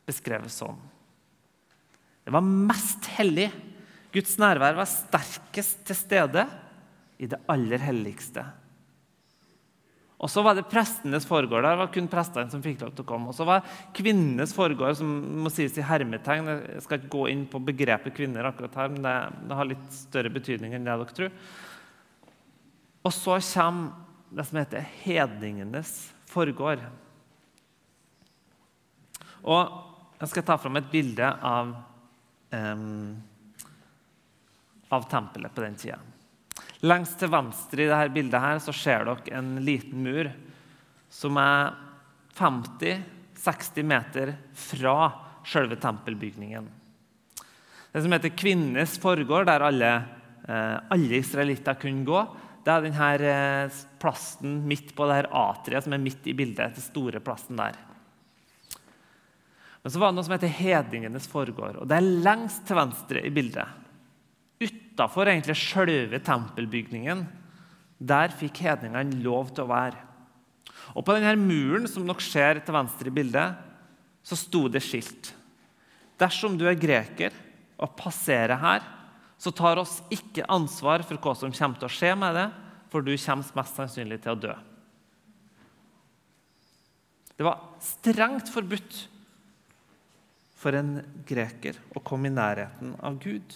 Beskrevet 0.10 0.54
sånn. 0.54 0.80
Det 2.26 2.34
var 2.34 2.46
mest 2.46 3.06
hellig. 3.18 3.50
Guds 4.14 4.40
nærvær 4.42 4.80
var 4.80 4.90
sterkest 4.90 5.84
til 5.86 5.98
stede 5.98 6.48
i 7.22 7.30
det 7.30 7.38
aller 7.52 7.82
helligste. 7.84 8.48
Og 10.20 10.28
så 10.28 10.42
var 10.44 10.58
det 10.58 10.68
prestenes 10.68 11.24
foregård. 11.28 11.64
Der 11.64 11.78
var 11.80 11.92
kun 11.94 12.10
prestene 12.12 12.52
som 12.52 12.64
fikk 12.64 12.82
lov 12.84 12.92
til 12.92 13.06
å 13.06 13.08
komme. 13.08 13.32
Og 13.32 13.38
så 13.38 13.46
var 13.48 13.64
kvinnenes 13.96 14.52
foregård, 14.56 14.98
som 15.00 15.14
må 15.46 15.52
sies 15.54 15.78
i 15.80 15.86
hermetegn. 15.86 16.50
Jeg 16.76 16.84
skal 16.84 17.00
ikke 17.00 17.14
gå 17.14 17.24
inn 17.32 17.46
på 17.48 17.62
begrepet 17.70 18.18
kvinner 18.18 18.50
akkurat 18.50 18.76
her, 18.82 18.92
men 18.92 19.06
det, 19.06 19.16
det 19.48 19.60
har 19.62 19.70
litt 19.70 19.88
større 19.96 20.34
betydning 20.36 20.76
enn 20.76 20.88
det 20.88 20.92
dere 20.92 21.16
tror. 21.22 21.32
Og 23.08 23.16
så 23.16 23.40
kommer 23.54 24.36
det 24.36 24.46
som 24.46 24.60
heter 24.60 24.92
hedningenes 25.06 25.94
foregård. 26.30 26.84
Og 29.48 30.20
jeg 30.20 30.34
skal 30.34 30.48
ta 30.52 30.60
fram 30.60 30.78
et 30.82 30.92
bilde 30.92 31.26
av, 31.26 31.72
um, 32.52 33.16
av 34.92 35.08
tempelet 35.10 35.56
på 35.56 35.64
den 35.64 35.80
tida. 35.80 36.02
Lengst 36.88 37.18
til 37.20 37.32
venstre 37.32 37.84
i 37.84 37.90
dette 37.90 38.14
bildet 38.16 38.40
her, 38.40 38.60
så 38.64 38.72
ser 38.76 39.04
dere 39.04 39.36
en 39.36 39.58
liten 39.66 40.00
mur 40.06 40.30
som 41.12 41.40
er 41.42 41.74
50-60 42.40 43.84
meter 43.84 44.32
fra 44.56 44.94
selve 45.44 45.76
tempelbygningen. 45.82 46.70
Det 47.92 48.04
som 48.06 48.14
heter 48.14 48.32
Kvinnenes 48.38 48.96
forgård, 49.02 49.50
der 49.50 49.66
alle, 49.66 49.90
eh, 50.48 50.78
alle 50.94 51.20
israelitter 51.20 51.76
kunne 51.82 52.06
gå, 52.08 52.22
det 52.64 52.72
er 52.72 52.86
denne 52.86 53.12
eh, 53.28 53.78
plassen 54.00 54.60
midt 54.70 54.94
på 54.96 55.08
det 55.10 55.20
her 55.20 55.30
atriet 55.36 55.84
som 55.84 55.98
er 55.98 56.04
midt 56.04 56.28
i 56.32 56.38
bildet. 56.38 56.78
den 56.78 56.86
store 56.86 57.20
plassen 57.20 57.60
der. 57.60 57.76
Men 59.84 59.92
så 59.92 60.00
var 60.00 60.12
det 60.12 60.20
noe 60.20 60.28
som 60.28 60.36
heter 60.38 60.48
Hedningenes 60.48 61.28
forgård. 61.28 61.76
og 61.82 61.88
Det 61.88 61.98
er 61.98 62.24
lengst 62.24 62.68
til 62.68 62.80
venstre 62.80 63.26
i 63.26 63.32
bildet 63.32 63.89
utafor 64.60 65.30
selve 65.56 66.20
tempelbygningen. 66.20 67.26
Der 68.00 68.30
fikk 68.32 68.62
hedningene 68.64 69.24
lov 69.24 69.54
til 69.54 69.66
å 69.66 69.72
være. 69.72 69.98
Og 70.96 71.06
På 71.06 71.16
denne 71.16 71.36
muren 71.38 71.88
som 71.88 72.08
dere 72.08 72.24
ser 72.24 72.60
til 72.64 72.74
venstre 72.74 73.08
i 73.08 73.14
bildet, 73.14 73.56
så 74.24 74.36
sto 74.36 74.68
det 74.68 74.82
skilt. 74.84 75.34
Dersom 76.20 76.58
du 76.58 76.66
er 76.68 76.80
greker 76.80 77.32
og 77.80 77.96
passerer 77.96 78.60
her, 78.60 78.84
så 79.40 79.52
tar 79.56 79.80
oss 79.80 80.02
ikke 80.12 80.48
ansvar 80.52 81.04
for 81.08 81.16
hva 81.22 81.36
som 81.38 81.54
kommer 81.56 81.80
til 81.80 81.88
å 81.88 81.94
skje 81.94 82.12
med 82.20 82.36
det, 82.36 82.50
for 82.92 83.06
du 83.06 83.14
kommer 83.16 83.62
mest 83.62 83.78
sannsynlig 83.80 84.20
til 84.24 84.34
å 84.34 84.42
dø. 84.48 84.56
Det 87.40 87.46
var 87.48 87.62
strengt 87.80 88.52
forbudt 88.52 88.98
for 90.60 90.76
en 90.76 90.98
greker 91.24 91.78
å 91.96 92.02
komme 92.04 92.28
i 92.28 92.36
nærheten 92.36 92.98
av 93.00 93.16
Gud. 93.24 93.48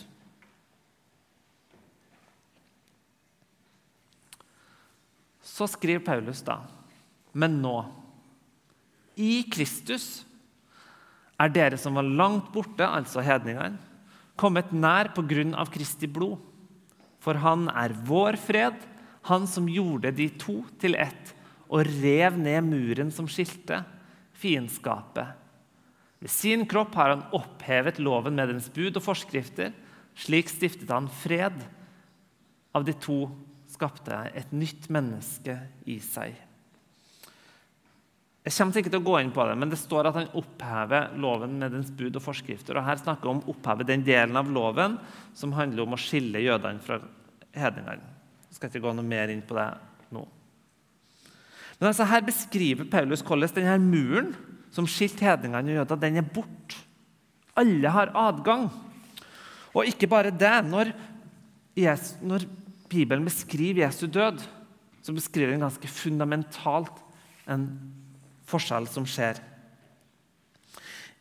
Så 5.54 5.68
skriver 5.70 6.02
Paulus 6.06 6.42
da 6.46 6.64
Men 7.38 7.60
nå, 7.62 7.78
i 9.18 9.44
Kristus, 9.54 10.24
er 11.38 11.52
dere 11.54 11.78
som 11.82 11.98
var 11.98 12.06
langt 12.06 12.50
borte, 12.54 12.86
altså 12.86 13.22
hedningene, 13.26 13.78
kommet 14.38 14.72
nær 14.74 15.12
på 15.14 15.26
grunn 15.30 15.54
av 15.58 15.70
Kristi 15.74 16.10
blod. 16.10 16.40
For 17.22 17.38
han 17.42 17.68
er 17.70 17.94
vår 18.06 18.38
fred, 18.42 18.78
han 19.30 19.46
som 19.50 19.70
gjorde 19.70 20.14
de 20.18 20.28
to 20.42 20.60
til 20.82 20.98
ett 21.00 21.34
og 21.70 21.88
rev 22.02 22.38
ned 22.38 22.66
muren 22.68 23.14
som 23.14 23.30
skilte, 23.30 23.80
fiendskapet. 24.38 25.38
Ved 26.22 26.32
sin 26.32 26.66
kropp 26.70 26.94
har 26.98 27.14
han 27.14 27.26
opphevet 27.36 28.02
loven 28.02 28.38
med 28.38 28.52
dens 28.54 28.70
bud 28.74 28.98
og 29.00 29.06
forskrifter. 29.06 29.74
Slik 30.18 30.52
stiftet 30.52 30.92
han 30.94 31.10
fred 31.22 31.58
av 32.74 32.86
de 32.86 32.94
to 33.02 33.26
skapte 33.84 34.16
et 34.32 34.52
nytt 34.56 34.88
menneske 34.94 35.58
i 35.92 35.98
seg. 36.00 36.36
Jeg 38.44 38.56
kommer 38.56 38.80
ikke 38.80 38.92
til 38.92 39.00
å 39.00 39.08
gå 39.08 39.18
inn 39.20 39.32
på 39.36 39.44
det, 39.48 39.56
men 39.60 39.72
det 39.72 39.80
står 39.80 40.10
at 40.10 40.18
han 40.20 40.32
opphever 40.40 41.14
loven 41.20 41.58
med 41.60 41.72
dens 41.76 41.92
bud 41.96 42.16
og 42.20 42.24
forskrifter. 42.24 42.76
og 42.80 42.88
Her 42.88 43.00
snakker 43.00 43.28
vi 43.28 43.32
om 43.32 43.42
å 43.44 43.54
oppheve 43.54 43.88
den 43.88 44.04
delen 44.04 44.40
av 44.40 44.52
loven 44.52 44.98
som 45.36 45.56
handler 45.56 45.86
om 45.86 45.96
å 45.96 46.00
skille 46.00 46.44
jødene 46.44 46.84
fra 46.84 47.00
hedningene. 47.56 48.12
Jeg 48.50 48.58
skal 48.58 48.72
ikke 48.72 48.84
gå 48.84 48.96
noe 48.96 49.08
mer 49.08 49.32
inn 49.32 49.44
på 49.48 49.56
det 49.56 49.68
nå. 50.16 50.26
Men 51.80 51.90
altså 51.90 52.08
Her 52.08 52.24
beskriver 52.28 52.88
Paulus 52.92 53.24
hvordan 53.24 53.56
denne 53.56 53.78
muren 53.84 54.34
som 54.76 54.88
skilte 54.90 55.28
hedningene 55.28 55.72
og 55.72 55.80
jøder, 55.82 56.04
den 56.04 56.20
er 56.20 56.34
borte. 56.36 56.84
Alle 57.60 57.96
har 57.96 58.12
adgang. 58.18 58.68
Og 59.72 59.88
ikke 59.88 60.10
bare 60.10 60.34
det. 60.36 60.56
Når, 60.68 60.92
Jesus, 61.78 62.18
når 62.26 62.48
Bibelen 62.94 63.26
beskriver 63.26 63.88
Jesu 63.88 64.06
død, 64.08 64.44
så 65.04 65.16
beskriver 65.16 65.56
den 65.56 65.66
ganske 65.66 65.90
fundamentalt 65.90 67.02
en 67.50 67.66
forskjell 68.48 68.88
som 68.92 69.08
skjer. 69.10 69.42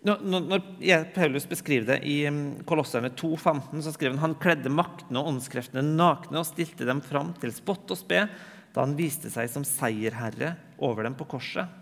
Når 0.02 0.62
Paulus 1.14 1.46
beskriver 1.46 1.92
det 1.92 1.98
i 2.10 2.24
um, 2.26 2.40
Kolosserne 2.66 3.12
2,15, 3.14 3.84
så 3.84 3.92
skriver 3.94 4.16
han 4.16 4.24
han 4.24 4.40
kledde 4.42 4.72
maktene 4.72 5.20
og 5.20 5.30
åndskreftene 5.30 5.84
nakne 5.94 6.42
og 6.42 6.48
stilte 6.48 6.88
dem 6.88 7.02
fram 7.06 7.30
til 7.38 7.54
spott 7.54 7.90
og 7.94 8.00
spe 8.00 8.24
da 8.72 8.82
han 8.82 8.96
viste 8.98 9.30
seg 9.30 9.50
som 9.52 9.66
seierherre 9.68 10.56
over 10.82 11.06
dem 11.06 11.14
på 11.14 11.28
korset. 11.30 11.78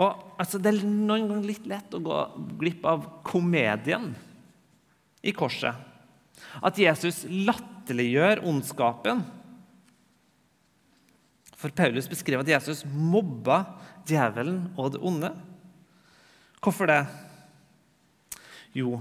Og, 0.00 0.14
altså, 0.40 0.60
det 0.62 0.70
er 0.70 0.84
noen 0.86 1.26
ganger 1.26 1.48
litt 1.48 1.66
lett 1.68 1.96
å 1.96 2.02
gå 2.04 2.18
glipp 2.60 2.86
av 2.88 3.06
komedien 3.26 4.12
i 5.26 5.34
korset. 5.36 5.89
At 6.64 6.78
Jesus 6.80 7.22
latterliggjør 7.28 8.42
ondskapen. 8.48 9.22
For 11.60 11.72
Paulus 11.76 12.08
beskriver 12.08 12.44
at 12.44 12.52
Jesus 12.54 12.84
mobba 12.88 13.62
djevelen 14.08 14.70
og 14.80 14.94
det 14.94 15.02
onde. 15.04 15.32
Hvorfor 16.60 16.88
det? 16.88 17.02
Jo, 18.76 19.00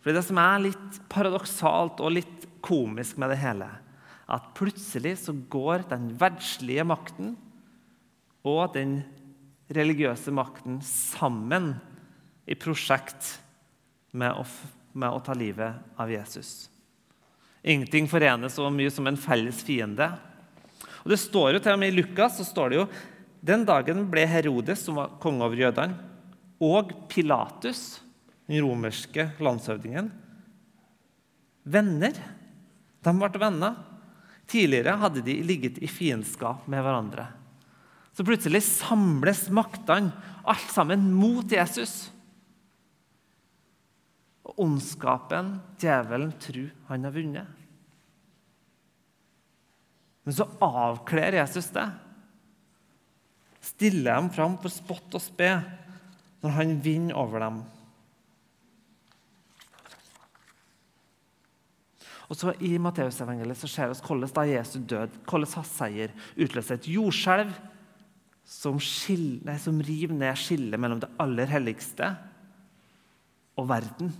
fordi 0.00 0.16
det 0.16 0.24
som 0.24 0.40
er 0.40 0.64
litt 0.64 0.98
paradoksalt 1.12 2.00
og 2.00 2.14
litt 2.16 2.46
komisk 2.64 3.18
med 3.20 3.32
det 3.32 3.40
hele, 3.42 3.68
at 4.30 4.52
plutselig 4.56 5.16
så 5.24 5.34
går 5.52 5.88
den 5.90 6.10
verdslige 6.20 6.84
makten 6.86 7.34
og 8.46 8.76
den 8.76 9.00
religiøse 9.74 10.32
makten 10.34 10.78
sammen 10.86 11.74
i 12.48 12.56
prosjekt 12.58 13.36
med 14.16 14.34
å, 14.34 14.44
med 14.92 15.12
å 15.12 15.22
ta 15.22 15.34
livet 15.36 15.98
av 16.00 16.10
Jesus. 16.10 16.68
Ingenting 17.62 18.08
forener 18.08 18.48
så 18.48 18.68
mye 18.72 18.90
som 18.92 19.06
en 19.06 19.18
felles 19.20 19.62
fiende. 19.64 20.08
Og 21.02 21.12
det 21.12 21.20
står 21.20 21.54
jo 21.54 21.62
til 21.62 21.74
og 21.74 21.80
med 21.82 21.92
I 21.92 21.98
Lukas 22.00 22.38
så 22.40 22.46
står 22.46 22.70
det 22.72 22.80
jo 22.80 22.86
den 23.40 23.64
dagen 23.68 24.04
ble 24.12 24.26
Herodes, 24.28 24.84
som 24.84 24.98
var 25.00 25.14
konge 25.20 25.46
over 25.46 25.56
jødene, 25.56 25.96
og 26.60 26.92
Pilatus, 27.08 28.00
den 28.44 28.60
romerske 28.60 29.30
landshøvdingen, 29.40 30.10
venner. 31.64 32.18
De 33.00 33.14
ble 33.16 33.40
venner. 33.40 33.78
Tidligere 34.50 34.98
hadde 35.00 35.22
de 35.24 35.38
ligget 35.46 35.78
i 35.80 35.88
fiendskap 35.88 36.66
med 36.68 36.82
hverandre. 36.84 37.28
Så 38.12 38.26
plutselig 38.26 38.60
samles 38.66 39.46
maktene, 39.54 40.10
alt 40.44 40.72
sammen, 40.74 41.06
mot 41.14 41.48
Jesus. 41.48 42.10
Og 44.48 44.62
ondskapen, 44.64 45.58
djevelen, 45.80 46.32
tror 46.40 46.70
han 46.88 47.04
har 47.06 47.14
vunnet. 47.14 47.58
Men 50.24 50.36
så 50.36 50.46
avkler 50.62 51.40
Jesus 51.40 51.70
det. 51.74 51.88
Stiller 53.60 54.14
dem 54.14 54.30
fram 54.32 54.56
for 54.60 54.72
spott 54.72 55.16
og 55.16 55.22
spe 55.24 55.52
når 56.40 56.56
han 56.56 56.74
vinner 56.80 57.18
over 57.20 57.44
dem. 57.44 57.60
Og 62.30 62.38
så 62.38 62.54
I 62.62 62.76
Matteusevangeliet 62.78 63.58
så 63.58 63.68
ser 63.68 63.90
vi 63.90 63.98
hvordan 64.06 64.32
da 64.36 64.46
Jesu 64.46 64.78
død, 64.78 65.18
hvordan 65.26 65.54
hans 65.56 65.72
seier 65.74 66.12
utløser 66.38 66.78
et 66.78 66.88
jordskjelv 66.92 67.50
som, 68.46 68.78
som 68.78 69.80
river 69.86 70.14
ned 70.14 70.38
skillet 70.38 70.78
mellom 70.80 71.02
det 71.02 71.10
aller 71.22 71.50
helligste 71.50 72.12
og 73.58 73.66
verden. 73.70 74.12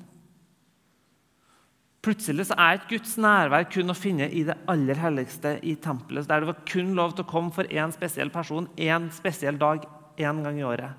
Plutselig 2.00 2.46
så 2.48 2.56
er 2.56 2.78
ikke 2.78 2.94
Guds 2.94 3.18
nærvær 3.20 3.66
kun 3.68 3.92
å 3.92 3.96
finne 3.96 4.30
i 4.32 4.40
det 4.48 4.56
aller 4.72 4.96
helligste 4.96 5.58
i 5.68 5.74
tempelet, 5.76 6.28
der 6.30 6.40
det 6.40 6.48
var 6.48 6.62
kun 6.68 6.94
lov 6.96 7.12
til 7.12 7.26
å 7.26 7.28
komme 7.28 7.52
for 7.52 7.68
én 7.68 7.92
spesiell 7.92 8.32
person 8.32 8.70
én 8.80 9.10
spesiell 9.12 9.60
dag 9.60 9.84
én 10.16 10.40
gang 10.44 10.60
i 10.60 10.64
året. 10.64 10.96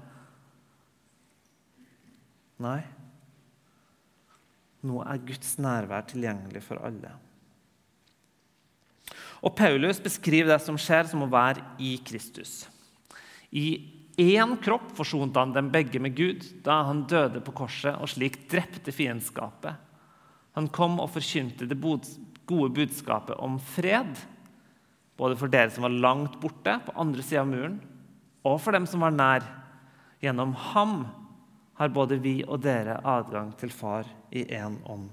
Nei. 2.61 2.83
Nå 4.85 5.01
er 5.05 5.25
Guds 5.25 5.57
nærvær 5.61 6.05
tilgjengelig 6.09 6.61
for 6.65 6.81
alle. 6.85 7.15
Og 9.41 9.55
Paulus 9.57 9.97
beskriver 10.01 10.53
det 10.53 10.61
som 10.61 10.77
skjer, 10.77 11.07
som 11.09 11.25
å 11.25 11.31
være 11.31 11.63
i 11.81 11.95
Kristus. 12.05 12.67
I 13.49 13.81
én 14.21 14.53
kropp 14.61 14.91
forsonte 14.97 15.41
han 15.41 15.53
dem 15.55 15.71
begge 15.73 16.01
med 16.01 16.13
Gud 16.13 16.45
da 16.65 16.83
han 16.85 17.07
døde 17.09 17.41
på 17.41 17.55
korset 17.63 17.97
og 17.97 18.11
slik 18.13 18.43
drepte 18.51 18.93
fiendskapet. 18.93 19.89
Han 20.57 20.67
kom 20.73 20.99
og 20.99 21.13
forkynte 21.13 21.67
det 21.69 21.79
gode 21.79 22.73
budskapet 22.75 23.39
om 23.39 23.57
fred, 23.59 24.11
både 25.17 25.37
for 25.39 25.51
dere 25.51 25.71
som 25.71 25.85
var 25.85 25.95
langt 25.95 26.37
borte, 26.41 26.77
på 26.85 26.95
andre 26.99 27.23
sida 27.23 27.43
av 27.43 27.51
muren, 27.51 27.79
og 28.47 28.57
for 28.61 28.75
dem 28.75 28.87
som 28.89 29.03
var 29.05 29.15
nær. 29.15 29.45
Gjennom 30.21 30.53
ham 30.73 30.95
har 31.79 31.93
både 31.93 32.19
vi 32.21 32.41
og 32.45 32.61
dere 32.61 32.99
adgang 33.07 33.53
til 33.57 33.71
Far 33.73 34.09
i 34.29 34.43
én 34.53 34.77
ånd. 34.89 35.07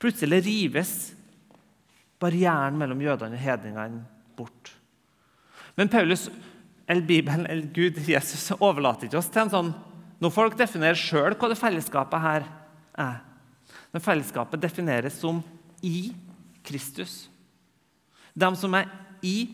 Plutselig 0.00 0.44
rives 0.46 0.92
barrieren 2.20 2.78
mellom 2.80 3.02
jødene 3.04 3.36
og 3.36 3.42
hedningene 3.42 4.04
bort. 4.36 4.72
Men 5.76 5.90
Paulus, 5.92 6.28
eller 6.86 7.04
Bibelen 7.04 7.44
eller 7.46 7.68
Gud, 7.74 8.00
Jesus, 8.08 8.48
overlater 8.56 9.08
ikke 9.08 9.20
oss 9.20 9.28
til 9.32 9.44
en 9.44 9.52
sånn 9.52 9.70
Når 10.20 10.32
folk 10.34 10.56
definerer 10.58 10.98
sjøl 10.98 11.36
hva 11.38 11.48
det 11.50 11.58
fellesskapet 11.58 12.22
her 12.22 12.46
er. 13.00 13.20
Når 13.94 14.04
fellesskapet 14.04 14.62
defineres 14.62 15.16
som 15.20 15.40
i 15.82 16.10
Kristus. 16.66 17.24
De 18.36 18.50
som 18.56 18.74
er 18.76 18.90
i 19.24 19.50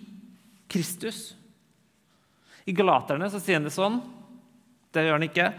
Kristus. 0.70 1.35
I 2.66 2.74
Galaterne 2.74 3.29
så 3.31 3.40
sier 3.40 3.61
han 3.61 3.68
det 3.68 3.74
sånn. 3.74 4.00
Det 4.90 5.05
gjør 5.07 5.18
han 5.18 5.29
ikke. 5.29 5.50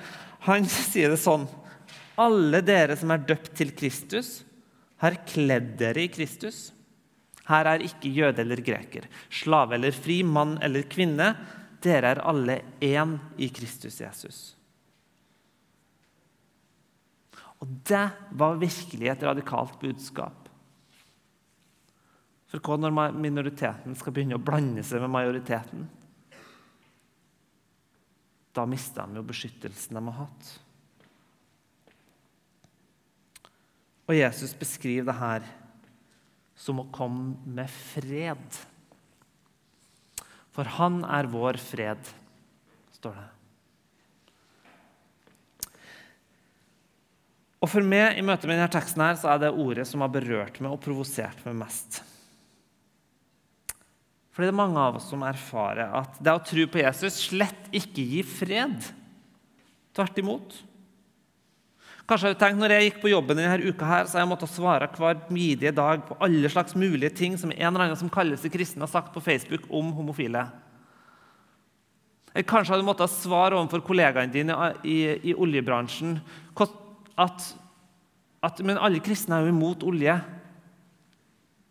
Han 0.50 0.68
sier 0.92 1.14
det 1.14 1.22
sånn. 1.22 1.48
Alle 2.20 2.64
dere 2.66 2.98
som 3.00 3.14
er 3.14 3.24
døpt 3.30 3.54
til 3.60 3.72
Kristus, 3.78 4.42
har 4.98 5.20
kledd 5.30 5.76
dere 5.78 6.08
i 6.08 6.10
Kristus. 6.10 6.72
Her 7.48 7.70
er 7.70 7.86
ikke 7.86 8.12
jøde 8.12 8.42
eller 8.44 8.60
greker, 8.66 9.06
slave 9.30 9.78
eller 9.78 9.94
fri, 9.96 10.20
mann 10.26 10.58
eller 10.66 10.88
kvinne. 10.90 11.32
Dere 11.86 12.16
er 12.16 12.24
alle 12.26 12.60
én 12.84 13.16
i 13.38 13.52
Kristus 13.54 14.02
Jesus. 14.02 14.40
Og 17.64 17.72
det 17.90 18.06
var 18.38 18.60
virkelig 18.62 19.10
et 19.10 19.24
radikalt 19.26 19.80
budskap. 19.82 20.48
For 22.48 22.64
hva 22.64 22.78
når 22.80 23.18
minoriteten 23.18 23.96
skal 23.98 24.14
begynne 24.16 24.38
å 24.38 24.44
blande 24.44 24.84
seg 24.86 25.04
med 25.04 25.12
majoriteten? 25.12 25.88
Da 28.56 28.64
mister 28.70 29.06
de 29.06 29.20
jo 29.20 29.28
beskyttelsen 29.28 29.98
de 29.98 30.06
har 30.08 30.20
hatt. 30.24 30.54
Og 34.08 34.16
Jesus 34.16 34.54
beskriver 34.56 35.10
det 35.10 35.18
her 35.20 35.48
som 36.58 36.80
å 36.82 36.88
komme 36.96 37.36
med 37.44 37.70
fred. 37.70 38.62
For 40.56 40.78
han 40.80 41.04
er 41.06 41.30
vår 41.30 41.60
fred, 41.62 42.14
står 42.96 43.20
det. 43.20 43.28
Og 47.68 47.72
For 47.74 47.84
meg 47.84 48.16
i 48.16 48.24
møte 48.24 48.48
med 48.48 48.56
denne 48.56 48.72
teksten 48.72 49.02
her, 49.04 49.18
så 49.20 49.34
er 49.34 49.42
det 49.42 49.50
ordet 49.52 49.84
som 49.90 50.00
har 50.00 50.12
berørt 50.14 50.62
meg 50.64 50.72
og 50.72 50.80
provosert 50.86 51.42
meg 51.44 51.58
mest. 51.66 51.98
Fordi 54.32 54.48
det 54.48 54.54
er 54.54 54.62
mange 54.62 54.80
av 54.80 54.96
oss 55.02 55.10
som 55.12 55.26
erfarer 55.28 55.92
at 56.00 56.16
det 56.24 56.32
å 56.32 56.46
tro 56.48 56.64
på 56.72 56.80
Jesus 56.80 57.18
slett 57.26 57.68
ikke 57.76 58.06
gir 58.08 58.30
fred. 58.30 58.88
Tvert 59.98 60.22
imot. 60.24 60.56
Kanskje 62.08 62.30
har 62.30 62.38
du 62.38 62.40
tenkt, 62.40 62.62
når 62.62 62.76
jeg 62.78 62.88
gikk 62.88 63.02
på 63.04 63.12
jobben 63.12 63.42
denne 63.42 63.60
uka, 63.60 63.84
her, 63.90 64.08
så 64.08 64.22
jeg 64.22 64.32
måttet 64.32 64.54
svare 64.54 64.88
hver 64.96 65.20
midige 65.28 65.76
dag 65.76 66.08
på 66.08 66.16
alle 66.24 66.54
slags 66.54 66.78
mulige 66.80 67.12
ting 67.20 67.36
som 67.36 67.52
en 67.52 67.68
eller 67.68 67.90
annen 67.90 68.00
som 68.00 68.14
kalles 68.14 68.40
seg 68.46 68.56
kristen, 68.56 68.86
har 68.86 68.94
sagt 68.94 69.12
på 69.12 69.26
Facebook 69.28 69.68
om 69.68 69.92
homofile. 69.98 70.46
Eller 72.32 72.48
kanskje 72.48 72.78
har 72.78 72.80
du 72.80 72.88
måttet 72.88 73.12
svare 73.12 73.60
overfor 73.60 73.84
kollegaene 73.90 74.32
dine 74.32 74.56
i, 74.88 75.02
i 75.20 75.36
oljebransjen 75.36 76.22
at, 77.18 77.48
at 78.46 78.62
men 78.66 78.80
alle 78.80 79.02
kristne 79.04 79.38
er 79.38 79.48
jo 79.48 79.54
imot 79.56 79.86
olje. 79.88 80.16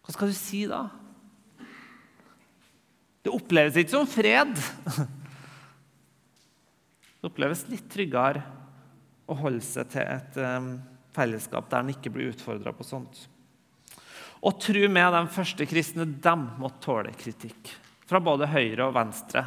Hva 0.03 0.15
skal 0.15 0.31
du 0.31 0.37
si 0.39 0.65
da? 0.71 0.85
Det 3.27 3.33
oppleves 3.35 3.79
ikke 3.81 3.95
som 3.95 4.07
fred. 4.07 4.53
Det 7.17 7.31
oppleves 7.31 7.65
litt 7.71 7.89
tryggere 7.91 8.43
å 9.27 9.35
holde 9.41 9.65
seg 9.67 9.89
til 9.91 10.05
et 10.07 10.37
fellesskap 11.17 11.71
der 11.73 11.83
en 11.83 11.95
ikke 11.95 12.13
blir 12.15 12.31
utfordra 12.31 12.71
på 12.77 12.87
sånt. 12.87 13.25
Og 14.47 14.61
tro 14.63 14.83
med 14.93 15.15
de 15.17 15.23
første 15.33 15.67
kristne 15.67 16.07
de 16.07 16.35
måtte 16.61 16.85
tåle 16.85 17.15
kritikk 17.19 17.73
fra 18.07 18.21
både 18.23 18.47
høyre 18.53 18.87
og 18.87 18.95
venstre. 18.95 19.43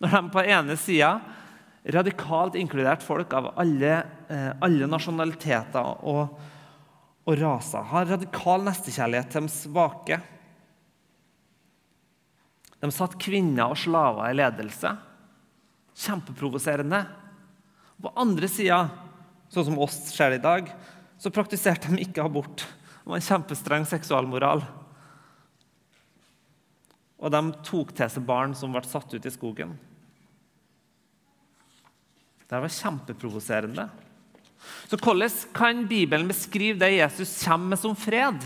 Når 0.00 0.14
de 0.16 0.22
på 0.32 0.44
ene 0.46 0.76
sida 0.80 1.10
radikalt 1.84 2.58
inkludert 2.60 3.04
folk 3.04 3.32
av 3.36 3.52
alle, 3.60 4.02
eh, 4.28 4.50
alle 4.60 4.88
nasjonaliteter 4.90 6.04
og, 6.04 6.36
og 7.24 7.40
raser, 7.40 7.86
har 7.92 8.10
radikal 8.10 8.66
nestekjærlighet 8.66 9.32
til 9.32 9.48
de 9.48 9.54
svake 9.54 10.20
de 12.80 12.88
satt 12.94 13.18
kvinner 13.20 13.68
og 13.68 13.78
slaver 13.78 14.30
i 14.30 14.36
ledelse. 14.38 14.94
Kjempeprovoserende. 16.00 17.02
På 18.00 18.12
andre 18.16 18.48
sida, 18.48 18.86
sånn 19.52 19.68
som 19.68 19.80
oss 19.84 19.98
ser 20.08 20.32
det 20.32 20.40
i 20.40 20.46
dag, 20.46 20.70
så 21.20 21.32
praktiserte 21.34 21.92
de 21.92 22.00
ikke 22.06 22.24
abort. 22.24 22.64
Det 22.64 23.10
var 23.10 23.20
en 23.20 23.26
kjempestreng 23.26 23.84
seksualmoral. 23.88 24.64
Og 27.20 27.28
de 27.34 27.42
tok 27.68 27.92
til 27.92 28.08
seg 28.08 28.24
barn 28.24 28.56
som 28.56 28.72
ble 28.72 28.80
satt 28.88 29.12
ut 29.12 29.28
i 29.28 29.34
skogen. 29.34 29.76
Det 32.50 32.58
var 32.58 32.72
kjempeprovoserende. 32.74 33.84
Så 34.90 34.98
hvordan 34.98 35.30
kan 35.54 35.84
Bibelen 35.86 36.26
beskrive 36.28 36.80
det 36.80 36.96
Jesus 36.96 37.36
kommer 37.44 37.76
med 37.76 37.78
som 37.78 37.94
fred? 37.96 38.42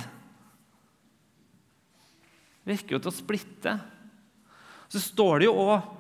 Det 2.60 2.74
virker 2.74 2.96
jo 2.96 3.00
til 3.00 3.12
å 3.12 3.16
splitte. 3.16 3.74
Så 4.92 5.00
står 5.00 5.40
det 5.40 5.48
jo 5.48 5.56
òg 5.56 5.90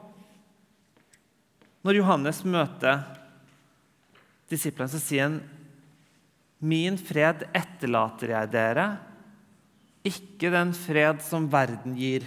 Når 1.84 1.98
Johannes 1.98 2.38
møter 2.48 3.02
disiplene, 4.48 4.88
så 4.88 5.00
sier 5.00 5.26
han 5.26 5.40
Min 6.64 6.96
fred 7.00 7.42
etterlater 7.52 8.32
jeg 8.32 8.52
dere, 8.52 8.86
ikke 10.04 10.52
den 10.52 10.72
fred 10.76 11.20
som 11.24 11.48
verden 11.52 11.96
gir. 11.96 12.24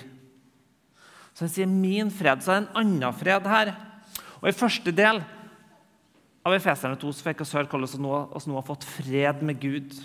Så 1.33 1.45
han 1.45 1.53
sier 1.53 1.69
'min 1.69 2.09
fred', 2.09 2.41
så 2.41 2.51
er 2.51 2.61
det 2.61 2.67
en 2.67 2.77
annen 2.81 3.13
fred 3.13 3.45
her. 3.45 3.75
Og 4.41 4.49
I 4.49 4.57
første 4.57 4.91
del 4.93 5.21
av 6.47 6.55
Efeserne 6.55 6.95
2 6.99 7.11
så 7.11 7.25
fikk 7.25 7.43
vi 7.43 7.49
høre 7.51 7.67
hvordan 7.67 7.91
vi 8.39 8.51
nå 8.51 8.55
har 8.55 8.67
fått 8.67 8.87
fred 8.87 9.43
med 9.45 9.59
Gud. 9.59 9.95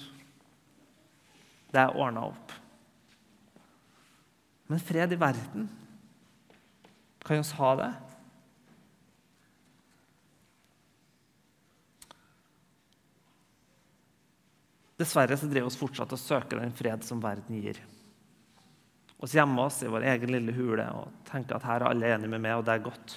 Det 1.73 1.81
er 1.81 1.95
ordna 1.95 2.27
opp. 2.33 2.55
Men 4.67 4.83
fred 4.83 5.13
i 5.13 5.21
verden 5.21 5.69
kan 7.23 7.39
vi 7.39 7.57
ha 7.59 7.71
det? 7.79 7.93
Dessverre 14.99 15.39
så 15.39 15.49
driver 15.51 15.71
vi 15.71 15.81
fortsatt 15.81 16.15
og 16.15 16.21
søker 16.21 16.61
den 16.61 16.75
fred 16.75 17.05
som 17.07 17.23
verden 17.23 17.59
gir. 17.63 17.79
Vi 19.23 19.31
gjemmer 19.37 19.69
oss 19.69 19.83
i 19.83 19.91
vår 19.91 20.09
egen 20.17 20.35
lille 20.35 20.55
hule 20.57 20.87
og 20.99 21.13
tenker 21.29 21.57
at 21.57 21.67
her 21.67 21.85
er 21.85 21.93
alle 21.93 22.11
enige 22.11 22.31
med 22.33 22.43
meg, 22.43 22.59
og 22.59 22.67
det 22.67 22.75
er 22.75 22.89
godt. 22.89 23.15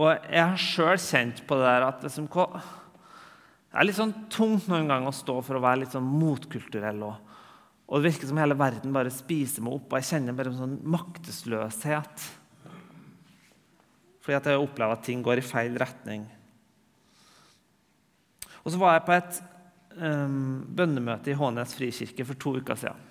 Og 0.00 0.08
Jeg 0.32 0.40
har 0.40 0.60
sjøl 0.60 1.00
kjent 1.02 1.42
på 1.44 1.58
det 1.60 1.66
der 1.66 1.84
at 1.84 2.04
liksom, 2.06 2.28
det 2.30 3.76
er 3.76 3.86
litt 3.86 3.98
sånn 3.98 4.14
tungt 4.32 4.68
noen 4.70 4.88
ganger 4.88 5.12
å 5.12 5.16
stå 5.16 5.36
for 5.44 5.58
å 5.58 5.64
være 5.64 5.82
litt 5.82 5.92
sånn 5.96 6.08
motkulturell 6.08 7.04
og 7.04 7.18
og 7.90 7.98
det 7.98 8.12
virker 8.12 8.28
som 8.30 8.38
hele 8.38 8.54
verden 8.54 8.92
bare 8.94 9.10
spiser 9.10 9.64
meg 9.66 9.74
opp, 9.74 9.88
og 9.90 9.98
jeg 9.98 10.12
kjenner 10.12 10.36
bare 10.38 10.52
en 10.52 10.60
sånn 10.60 10.76
maktesløshet. 10.94 12.26
Fordi 14.22 14.36
at 14.36 14.46
jeg 14.46 14.60
opplever 14.62 14.94
at 14.94 15.02
ting 15.02 15.24
går 15.26 15.40
i 15.40 15.44
feil 15.44 15.74
retning. 15.80 16.28
Og 18.62 18.70
så 18.70 18.78
var 18.78 18.94
jeg 18.94 19.06
på 19.08 19.16
et 19.16 19.40
um, 19.98 20.60
bønnemøte 20.70 21.32
i 21.32 21.38
Hånes 21.40 21.74
frikirke 21.74 22.28
for 22.28 22.38
to 22.38 22.54
uker 22.60 22.78
siden. 22.78 23.08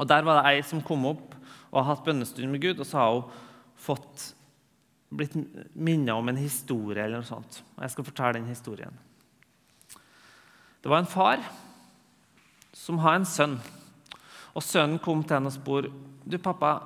Og 0.00 0.08
Der 0.10 0.26
var 0.26 0.40
det 0.40 0.50
ei 0.50 0.66
som 0.66 0.82
kom 0.82 1.06
opp 1.06 1.36
og 1.70 1.78
har 1.78 1.92
hatt 1.92 2.06
bønnestund 2.08 2.50
med 2.50 2.64
Gud, 2.64 2.80
og 2.82 2.88
så 2.88 2.98
har 2.98 3.14
hun 3.20 3.42
fått 3.78 4.32
blitt 5.16 5.34
minnet 5.74 6.14
om 6.14 6.30
en 6.30 6.40
historie 6.40 7.02
eller 7.04 7.20
noe 7.20 7.28
sånt. 7.28 7.60
Og 7.76 7.84
jeg 7.84 7.94
skal 7.94 8.06
fortelle 8.08 8.38
den 8.38 8.50
historien. 8.50 8.96
Det 10.82 10.90
var 10.90 11.02
en 11.02 11.10
far 11.10 11.42
som 12.74 12.98
har 13.02 13.18
en 13.18 13.28
sønn. 13.28 13.58
Og 14.52 14.64
sønnen 14.64 15.00
kom 15.02 15.22
til 15.22 15.38
henne 15.38 15.52
og 15.52 15.56
spurte, 15.56 15.92
'Du, 16.24 16.38
pappa, 16.38 16.80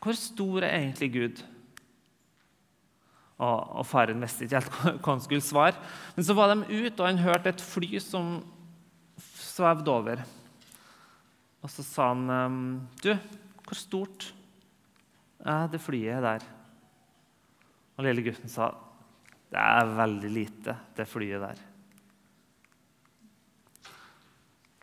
hvor 0.00 0.12
stor 0.12 0.62
er 0.62 0.78
egentlig 0.78 1.12
Gud?' 1.12 1.44
Og, 3.36 3.76
og 3.76 3.86
faren 3.86 4.20
visste 4.20 4.44
ikke 4.44 4.60
helt 4.60 4.72
hva 5.04 5.12
han 5.12 5.20
skulle 5.20 5.44
svare. 5.44 5.76
Men 6.16 6.24
så 6.24 6.34
var 6.34 6.54
de 6.54 6.64
ute, 6.64 7.00
og 7.00 7.06
han 7.06 7.20
hørte 7.20 7.52
et 7.52 7.60
fly 7.60 7.98
som 8.00 8.40
svevde 9.36 9.92
over. 9.92 10.22
Og 11.60 11.70
så 11.70 11.84
sa 11.84 12.08
han 12.14 12.30
ehm, 12.30 12.88
Du, 13.02 13.12
hvor 13.66 13.74
stort 13.74 14.34
er 15.40 15.68
det 15.68 15.80
flyet 15.80 16.24
der? 16.24 16.55
Og 17.96 18.04
lille 18.04 18.24
gutten 18.26 18.50
sa 18.52 18.70
det 19.46 19.62
er 19.62 19.92
veldig 19.96 20.30
lite, 20.32 20.74
det 20.96 21.06
flyet 21.08 21.42
der. 21.44 21.60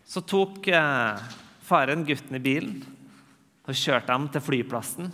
Så 0.07 0.23
tok 0.29 0.69
eh, 0.71 1.23
faren 1.65 2.05
gutten 2.07 2.37
i 2.37 2.41
bilen 2.43 2.79
og 3.63 3.75
kjørte 3.75 4.13
ham 4.13 4.29
til 4.31 4.43
flyplassen. 4.43 5.11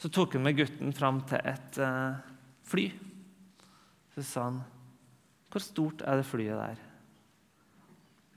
Så 0.00 0.10
tok 0.12 0.36
han 0.36 0.44
med 0.46 0.58
gutten 0.58 0.92
fram 0.96 1.22
til 1.30 1.40
et 1.46 1.78
eh, 1.82 2.18
fly. 2.66 2.86
Så 4.16 4.24
sa 4.24 4.48
han, 4.48 4.64
'Hvor 5.50 5.62
stort 5.62 6.02
er 6.02 6.16
det 6.16 6.26
flyet 6.26 6.58
der?' 6.58 6.84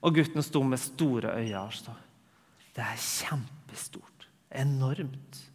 Og 0.02 0.14
gutten 0.14 0.42
sto 0.42 0.62
med 0.62 0.78
store 0.78 1.36
øyne 1.36 1.60
og 1.60 1.72
sa, 1.72 1.92
'Det 2.74 2.84
er 2.84 2.96
kjempestort. 2.96 4.28
Enormt.' 4.50 5.49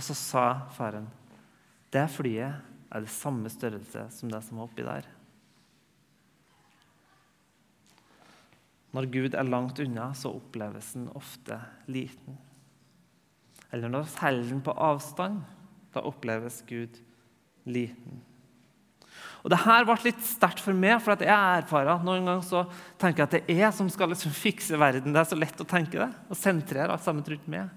Og 0.00 0.04
så 0.08 0.14
sa 0.16 0.44
faren, 0.72 1.10
'Det 1.92 2.08
flyet 2.08 2.54
er 2.90 3.00
det 3.00 3.10
samme 3.12 3.50
størrelse 3.52 4.10
som 4.10 4.30
det 4.30 4.42
som 4.42 4.56
var 4.56 4.64
oppi 4.64 4.82
der.' 4.82 5.08
Når 8.94 9.10
Gud 9.12 9.34
er 9.34 9.42
langt 9.42 9.78
unna, 9.78 10.14
så 10.14 10.32
oppleves 10.32 10.94
den 10.94 11.10
ofte 11.14 11.60
liten. 11.86 12.38
Eller 13.70 13.88
når 13.88 14.02
vi 14.02 14.18
holder 14.20 14.48
den 14.48 14.62
på 14.62 14.72
avstand, 14.72 15.42
da 15.94 16.00
oppleves 16.00 16.64
Gud 16.66 16.98
liten. 17.66 18.22
Og 19.44 19.50
Det 19.50 19.58
her 19.58 19.84
ble 19.84 19.96
litt 20.02 20.24
sterkt 20.24 20.60
for 20.60 20.72
meg, 20.72 21.00
for 21.02 21.14
jeg 21.14 21.28
erfarer 21.28 21.94
at 21.94 22.04
noen 22.04 22.24
ganger 22.24 22.42
så 22.42 22.64
tenker 22.98 23.22
jeg 23.22 23.28
at 23.28 23.36
det 23.36 23.42
er 23.54 23.60
jeg 23.66 23.72
som 23.74 23.88
skal 23.90 24.08
liksom 24.08 24.32
fikse 24.32 24.78
verden. 24.78 25.12
Det 25.12 25.20
er 25.20 25.24
så 25.24 25.36
lett 25.38 25.60
å 25.60 25.68
tenke 25.68 25.98
det 25.98 26.10
og 26.28 26.36
sentrere 26.36 26.90
alt 26.90 27.04
sammen 27.04 27.22
rundt 27.22 27.46
meg. 27.48 27.68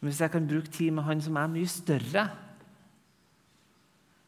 Men 0.00 0.10
hvis 0.10 0.20
jeg 0.20 0.32
kan 0.32 0.48
bruke 0.48 0.72
tid 0.72 0.92
med 0.94 1.06
han 1.06 1.22
som 1.24 1.38
er 1.40 1.52
mye 1.52 1.70
større 1.70 2.26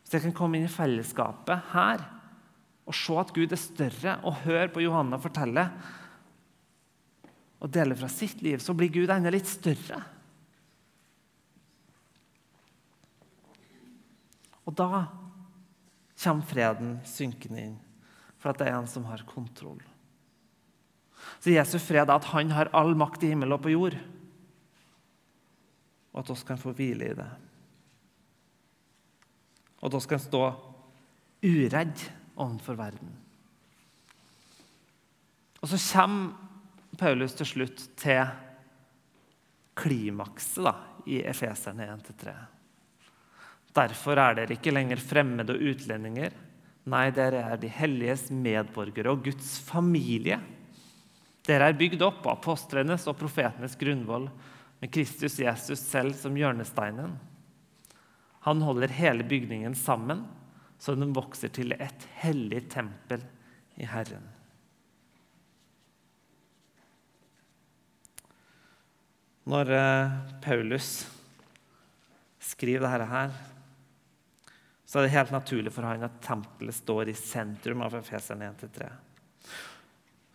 Hvis 0.00 0.14
jeg 0.16 0.24
kan 0.24 0.37
komme 0.37 0.57
inn 0.57 0.68
i 0.68 0.72
fellesskapet 0.72 1.72
her 1.74 2.07
og 2.88 2.96
se 2.96 3.16
at 3.20 3.35
Gud 3.37 3.52
er 3.52 3.61
større, 3.61 4.14
og 4.24 4.38
høre 4.46 4.70
på 4.72 4.81
Johanna 4.81 5.18
fortelle 5.20 5.66
og 7.61 7.68
dele 7.74 7.96
fra 7.98 8.09
sitt 8.09 8.40
liv, 8.40 8.62
så 8.64 8.72
blir 8.72 8.88
Gud 8.94 9.11
enda 9.12 9.28
litt 9.28 9.50
større. 9.50 9.98
Og 14.64 14.72
da 14.78 15.02
kommer 16.22 16.48
freden 16.48 16.96
synkende 17.09 17.66
inn, 17.66 17.76
for 18.40 18.52
at 18.52 18.61
det 18.61 18.68
er 18.70 18.78
en 18.78 18.88
som 18.90 19.07
har 19.09 19.26
kontroll. 19.28 19.81
Så 21.42 21.52
Jesu 21.52 21.76
fred 21.83 22.07
er 22.07 22.16
at 22.16 22.31
han 22.33 22.52
har 22.54 22.70
all 22.76 22.94
makt 22.98 23.24
i 23.26 23.33
himmel 23.33 23.52
og 23.57 23.64
på 23.64 23.74
jord, 23.74 23.96
og 26.12 26.23
at 26.23 26.33
oss 26.35 26.44
kan 26.47 26.61
få 26.61 26.73
hvile 26.77 27.11
i 27.11 27.16
det. 27.18 27.29
Og 29.79 29.88
at 29.90 29.97
oss 30.01 30.09
kan 30.11 30.23
stå 30.23 30.42
uredd 31.44 32.05
overfor 32.38 32.79
verden. 32.79 33.12
Og 35.62 35.71
så 35.71 35.79
kommer 35.92 36.47
Paulus 36.99 37.35
til 37.38 37.47
slutt 37.47 37.83
til 37.99 38.25
klimakset 39.79 40.64
da, 40.66 40.75
i 41.07 41.21
Efeserne 41.23 41.87
1-3. 41.94 42.35
Derfor 43.79 44.18
er 44.18 44.40
dere 44.40 44.57
ikke 44.57 44.75
lenger 44.75 45.01
fremmede 45.03 45.55
og 45.55 45.62
utlendinger. 45.71 46.35
Nei, 46.88 47.09
dere 47.14 47.44
er 47.53 47.61
de 47.61 47.71
helliges 47.71 48.29
medborgere 48.35 49.12
og 49.12 49.27
Guds 49.29 49.59
familie. 49.62 50.40
Dere 51.47 51.68
er 51.68 51.79
bygd 51.79 52.03
opp 52.05 52.27
av 52.27 52.38
apostlenes 52.38 53.07
og 53.09 53.18
profetenes 53.21 53.77
grunnvoll 53.79 54.27
med 54.79 54.93
Kristus 54.95 55.38
Jesus 55.43 55.81
selv 55.83 56.14
som 56.19 56.37
hjørnesteinen. 56.38 57.17
Han 58.47 58.62
holder 58.62 58.95
hele 58.95 59.27
bygningen 59.27 59.75
sammen 59.75 60.27
så 60.79 60.95
den 60.95 61.12
vokser 61.14 61.51
til 61.51 61.75
et 61.75 62.07
hellig 62.23 62.62
tempel 62.71 63.23
i 63.79 63.87
Herren. 63.88 64.27
Når 69.49 69.71
eh, 69.73 70.17
Paulus 70.45 70.91
skriver 72.38 72.85
dette 72.85 73.09
her, 73.11 73.33
så 74.88 75.01
er 75.01 75.07
det 75.07 75.14
helt 75.17 75.33
naturlig 75.35 75.73
for 75.73 75.88
han 75.88 76.05
at 76.07 76.21
tempelet 76.25 76.77
står 76.77 77.11
i 77.11 77.17
sentrum 77.17 77.83
av 77.85 77.97
Efeseren 77.99 78.45
1-3. 78.53 78.91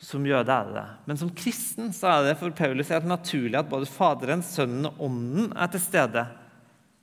Som 0.04 0.26
jøde 0.28 0.52
er 0.52 0.68
det 0.68 0.76
det. 0.76 0.88
Men 1.08 1.20
som 1.20 1.32
kristen 1.32 1.94
så 1.96 2.10
er 2.12 2.26
det 2.28 2.40
for 2.42 2.52
Paulus 2.56 2.92
helt 2.92 3.08
naturlig 3.08 3.56
at 3.60 3.70
både 3.72 3.88
Faderen, 3.88 4.44
Sønnen 4.44 4.90
og 4.90 5.00
Ånden 5.08 5.54
er 5.56 5.72
til 5.72 5.84
stede 5.84 6.26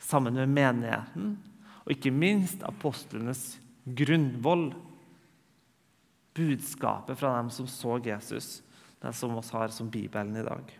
sammen 0.00 0.36
med 0.36 0.52
menigheten 0.52 1.38
og 1.84 1.94
ikke 1.94 2.12
minst 2.12 2.62
apostlenes 2.68 3.56
grunnvoll. 3.84 4.70
Budskapet 6.36 7.18
fra 7.18 7.32
dem 7.40 7.48
som 7.52 7.66
så 7.68 7.96
Jesus, 8.04 8.60
det 9.02 9.14
som 9.16 9.32
vi 9.34 9.42
har 9.52 9.72
som 9.74 9.90
Bibelen 9.90 10.36
i 10.36 10.44
dag. 10.46 10.76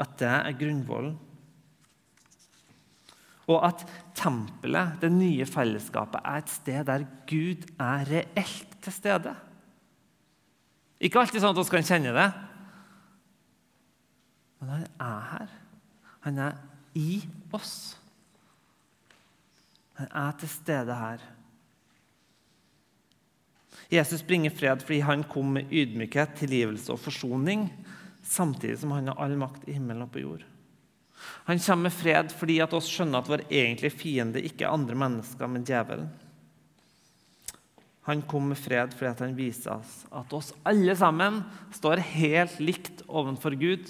At 0.00 0.14
det 0.18 0.30
er 0.30 0.58
grunnvollen. 0.58 1.18
Og 3.44 3.60
at 3.66 3.82
tempelet, 4.16 4.94
det 5.02 5.10
nye 5.12 5.44
fellesskapet, 5.44 6.22
er 6.24 6.40
et 6.40 6.54
sted 6.54 6.86
der 6.88 7.04
Gud 7.28 7.66
er 7.76 8.06
reelt 8.08 8.78
til 8.80 8.94
stede. 8.94 9.34
Ikke 11.04 11.20
alltid 11.20 11.42
sånn 11.42 11.52
at 11.52 11.60
vi 11.60 11.74
kan 11.74 11.84
kjenne 11.86 12.14
det, 12.16 12.28
men 14.60 14.70
han 14.72 14.84
er 15.04 15.24
her. 15.28 15.52
Han 16.24 16.40
er 16.40 16.54
i 16.96 17.18
oss. 17.52 17.74
Han 20.00 20.08
er 20.08 20.38
til 20.40 20.48
stede 20.48 20.96
her. 20.96 21.26
Jesus 23.92 24.24
bringer 24.24 24.54
fred 24.54 24.80
fordi 24.82 25.02
han 25.04 25.26
kom 25.28 25.52
med 25.58 25.68
ydmykhet, 25.68 26.38
tilgivelse 26.40 26.94
og 26.94 27.02
forsoning, 27.04 27.68
samtidig 28.24 28.78
som 28.80 28.94
han 28.96 29.12
har 29.12 29.20
all 29.20 29.36
makt 29.38 29.68
i 29.68 29.76
himmelen 29.76 30.06
og 30.06 30.12
på 30.14 30.24
jord. 30.24 30.46
Han 31.44 31.60
kommer 31.60 31.90
med 31.90 31.94
fred 31.94 32.32
fordi 32.32 32.58
at 32.64 32.72
oss 32.76 32.88
skjønner 32.88 33.20
at 33.20 33.28
vår 33.30 33.44
egentlige 33.50 33.98
fiende 34.00 34.42
ikke 34.42 34.64
er 34.64 34.72
andre 34.72 34.96
mennesker, 34.98 35.50
men 35.50 35.66
djevelen. 35.68 36.08
Han 38.04 38.22
kom 38.28 38.50
med 38.50 38.60
fred 38.60 38.92
fordi 38.92 39.24
han 39.24 39.36
viser 39.36 39.78
oss 39.78 40.02
at 40.12 40.32
oss 40.36 40.52
alle 40.68 40.92
sammen 40.98 41.40
står 41.72 42.02
helt 42.14 42.58
likt 42.60 43.04
overfor 43.08 43.56
Gud. 43.56 43.88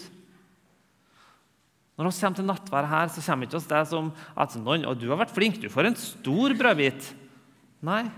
Når 1.95 2.11
vi 2.11 2.21
kommer 2.21 2.39
til 2.39 2.47
nattvær 2.47 2.89
her, 2.91 3.11
så 3.11 3.23
kommer 3.23 3.47
ikke 3.47 3.59
oss 3.61 3.71
det 3.71 3.83
som 3.91 4.13
at 4.35 4.55
noen, 4.59 4.87
og 4.87 4.99
'Du 4.99 5.09
har 5.11 5.19
vært 5.19 5.35
flink, 5.35 5.61
du 5.63 5.69
får 5.71 5.87
en 5.87 5.99
stor 5.99 6.55
brødbit.' 6.55 7.15
Nei. 7.83 8.11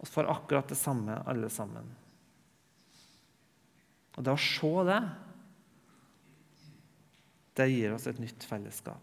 Vi 0.00 0.06
får 0.06 0.30
akkurat 0.30 0.68
det 0.68 0.78
samme, 0.78 1.18
alle 1.26 1.50
sammen. 1.50 1.84
Og 4.16 4.24
det 4.24 4.32
å 4.32 4.40
se 4.40 4.84
det, 4.88 5.00
det 7.56 7.68
gir 7.72 7.92
oss 7.92 8.06
et 8.06 8.20
nytt 8.22 8.44
fellesskap. 8.44 9.02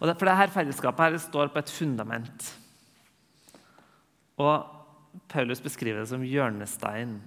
Og 0.00 0.08
det, 0.08 0.18
For 0.18 0.28
dette 0.28 0.52
fellesskapet 0.52 1.06
her 1.06 1.18
står 1.18 1.48
på 1.48 1.62
et 1.62 1.72
fundament. 1.72 2.50
Og 4.42 5.20
Paulus 5.30 5.62
beskriver 5.62 6.02
det 6.02 6.10
som 6.10 6.24
hjørnestein. 6.26 7.18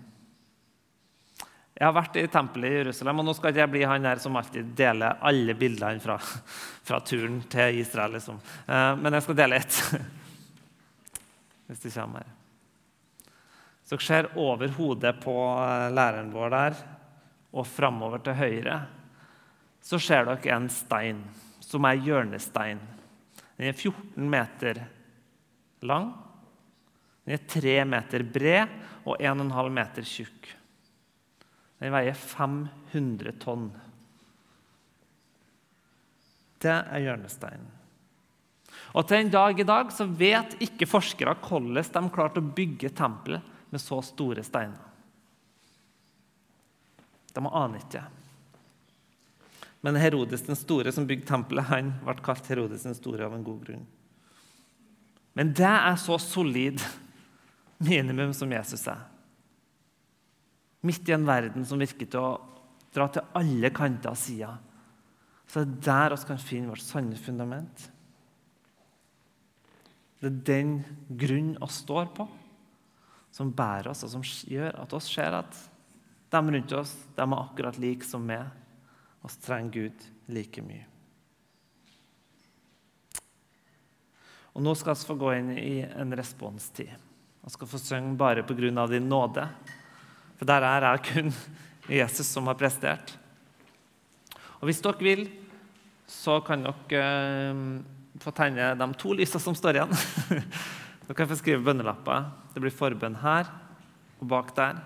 Jeg 1.78 1.86
har 1.86 1.94
vært 1.94 2.16
i 2.18 2.26
tempelet 2.34 2.74
i 2.74 2.78
Jerusalem, 2.80 3.22
og 3.22 3.28
nå 3.28 3.36
skal 3.38 3.54
ikke 3.54 3.62
jeg 3.62 3.72
bli 3.76 3.84
han 3.86 4.08
der 4.08 4.22
som 4.22 4.38
alltid 4.40 4.72
deler 4.80 5.20
alle 5.30 5.54
bildene 5.58 6.02
fra, 6.02 6.18
fra 6.88 7.00
turen 7.06 7.44
til 7.52 7.84
Israel. 7.84 8.16
Liksom. 8.18 8.42
Eh, 8.66 8.94
men 8.98 9.14
jeg 9.14 9.28
skal 9.28 9.38
dele 9.38 9.60
ett, 9.62 9.78
hvis 11.70 11.86
det 11.86 11.94
kommer. 11.94 12.34
Så 13.86 13.96
dere 13.96 14.08
ser 14.08 14.32
over 14.42 14.74
hodet 14.76 15.14
på 15.22 15.36
eh, 15.54 15.88
læreren 15.94 16.34
vår 16.34 16.56
der, 16.56 16.80
og 17.54 17.70
framover 17.70 18.26
til 18.26 18.40
høyre, 18.42 18.82
så 19.80 20.02
ser 20.02 20.26
dere 20.28 20.56
en 20.58 20.68
stein 20.74 21.22
som 21.64 21.86
er 21.88 22.02
hjørnestein. 22.02 22.82
Den 23.58 23.70
er 23.70 23.78
14 23.78 24.26
meter 24.34 24.82
lang, 25.86 26.10
den 27.28 27.36
er 27.36 27.48
tre 27.52 27.74
meter 27.84 28.24
bred 28.24 28.70
og 29.04 29.20
1,5 29.20 29.74
meter 29.76 30.06
tjukk. 30.08 30.46
Den 31.84 31.92
veier 31.92 32.16
500 32.16 33.34
tonn. 33.42 33.66
Det 36.64 36.72
er 36.72 37.04
hjørnesteinen. 37.04 37.74
Og 38.96 39.04
til 39.10 39.20
en 39.20 39.32
dag 39.34 39.60
i 39.60 39.66
dag 39.68 39.92
så 39.92 40.08
vet 40.08 40.56
ikke 40.64 40.88
forskere 40.88 41.36
hvordan 41.44 41.76
de 42.08 42.14
klarte 42.16 42.40
å 42.40 42.54
bygge 42.56 42.94
tempelet 42.96 43.44
med 43.74 43.84
så 43.84 44.00
store 44.06 44.46
steiner. 44.48 44.86
De 47.36 47.44
aner 47.44 47.82
ikke. 47.84 48.06
Men 49.84 50.00
Herodes 50.00 50.48
den 50.48 50.58
store 50.58 50.96
som 50.96 51.06
bygde 51.10 51.28
tempelet, 51.28 51.68
han 51.68 51.92
ble 52.06 52.16
kalt 52.24 52.48
Herodes 52.50 52.88
den 52.88 52.96
store 52.98 53.28
av 53.28 53.36
en 53.36 53.44
god 53.46 53.68
grunn. 53.68 53.84
Men 55.38 55.52
det 55.54 55.68
er 55.68 56.00
så 56.02 56.16
solid 56.24 56.80
minimum 57.78 58.34
som 58.34 58.52
Jesus 58.52 58.86
er. 58.90 59.04
Midt 60.86 61.10
i 61.10 61.16
en 61.16 61.28
verden 61.28 61.66
som 61.68 61.82
virker 61.82 62.10
til 62.10 62.22
å 62.22 62.38
dra 62.94 63.08
til 63.12 63.38
alle 63.38 63.72
kanter 63.76 64.14
og 64.14 64.20
sider, 64.20 64.58
så 65.48 65.64
det 65.64 65.88
er 65.88 66.12
der 66.12 66.16
vi 66.18 66.28
kan 66.28 66.42
finne 66.42 66.74
vårt 66.74 66.84
sanne 66.84 67.20
fundament. 67.20 67.86
Det 70.20 70.28
er 70.28 70.44
den 70.50 70.74
grunnen 71.08 71.56
vi 71.62 71.72
står 71.72 72.12
på, 72.18 72.28
som 73.32 73.54
bærer 73.54 73.92
oss, 73.92 74.04
og 74.04 74.16
som 74.16 74.26
gjør 74.26 74.80
at 74.82 74.94
oss 74.98 75.10
ser 75.14 75.36
at 75.38 75.60
de 76.34 76.42
rundt 76.44 76.74
oss 76.76 76.94
de 77.16 77.24
er 77.24 77.38
akkurat 77.38 77.78
like 77.80 78.06
som 78.06 78.26
meg. 78.28 78.48
Vi 79.24 79.34
trenger 79.44 79.72
Gud 79.72 80.08
like 80.34 80.64
mye. 80.64 80.86
Og 84.58 84.64
Nå 84.66 84.74
skal 84.74 84.96
vi 84.98 85.06
få 85.06 85.16
gå 85.22 85.34
inn 85.38 85.52
i 85.54 85.74
en 85.86 86.16
responstid. 86.18 87.07
Vi 87.48 87.54
skal 87.54 87.68
få 87.72 87.80
synge 87.80 88.18
bare 88.20 88.42
på 88.44 88.58
grunn 88.58 88.78
av 88.78 88.90
din 88.92 89.06
nåde. 89.08 89.46
For 90.36 90.50
der 90.50 90.66
er 90.68 90.84
jeg 90.84 91.04
kun 91.06 91.30
Jesus 91.88 92.28
som 92.28 92.50
har 92.52 92.58
prestert. 92.60 93.14
Og 94.60 94.66
Hvis 94.68 94.82
dere 94.84 95.00
vil, 95.00 95.22
så 96.12 96.42
kan 96.44 96.66
dere 96.68 97.06
uh, 97.56 98.20
få 98.20 98.34
tegne 98.36 98.74
de 98.76 98.88
to 99.00 99.16
lysene 99.16 99.40
som 99.40 99.56
står 99.56 99.80
igjen. 99.80 99.96
dere 101.06 101.16
kan 101.16 101.32
få 101.32 101.40
skrive 101.40 101.64
bønnelapper. 101.64 102.28
Det 102.52 102.66
blir 102.66 102.76
forbønn 102.76 103.16
her 103.24 103.48
og 104.20 104.28
bak 104.28 104.52
der. 104.60 104.84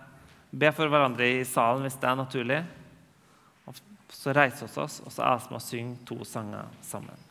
Be 0.53 0.69
for 0.69 0.93
hverandre 0.93 1.31
i 1.39 1.43
salen 1.49 1.87
hvis 1.87 1.97
det 1.97 2.11
er 2.11 2.21
naturlig. 2.21 2.61
Og 3.65 3.81
så 4.13 4.37
reiser 4.37 4.69
vi 4.69 4.85
oss, 4.85 5.01
og 5.01 5.09
så 5.09 5.25
er 5.25 5.41
vi 5.41 5.49
med 5.49 5.63
å 5.63 5.65
synge 5.71 5.99
to 6.13 6.21
sanger 6.29 6.69
sammen. 6.85 7.30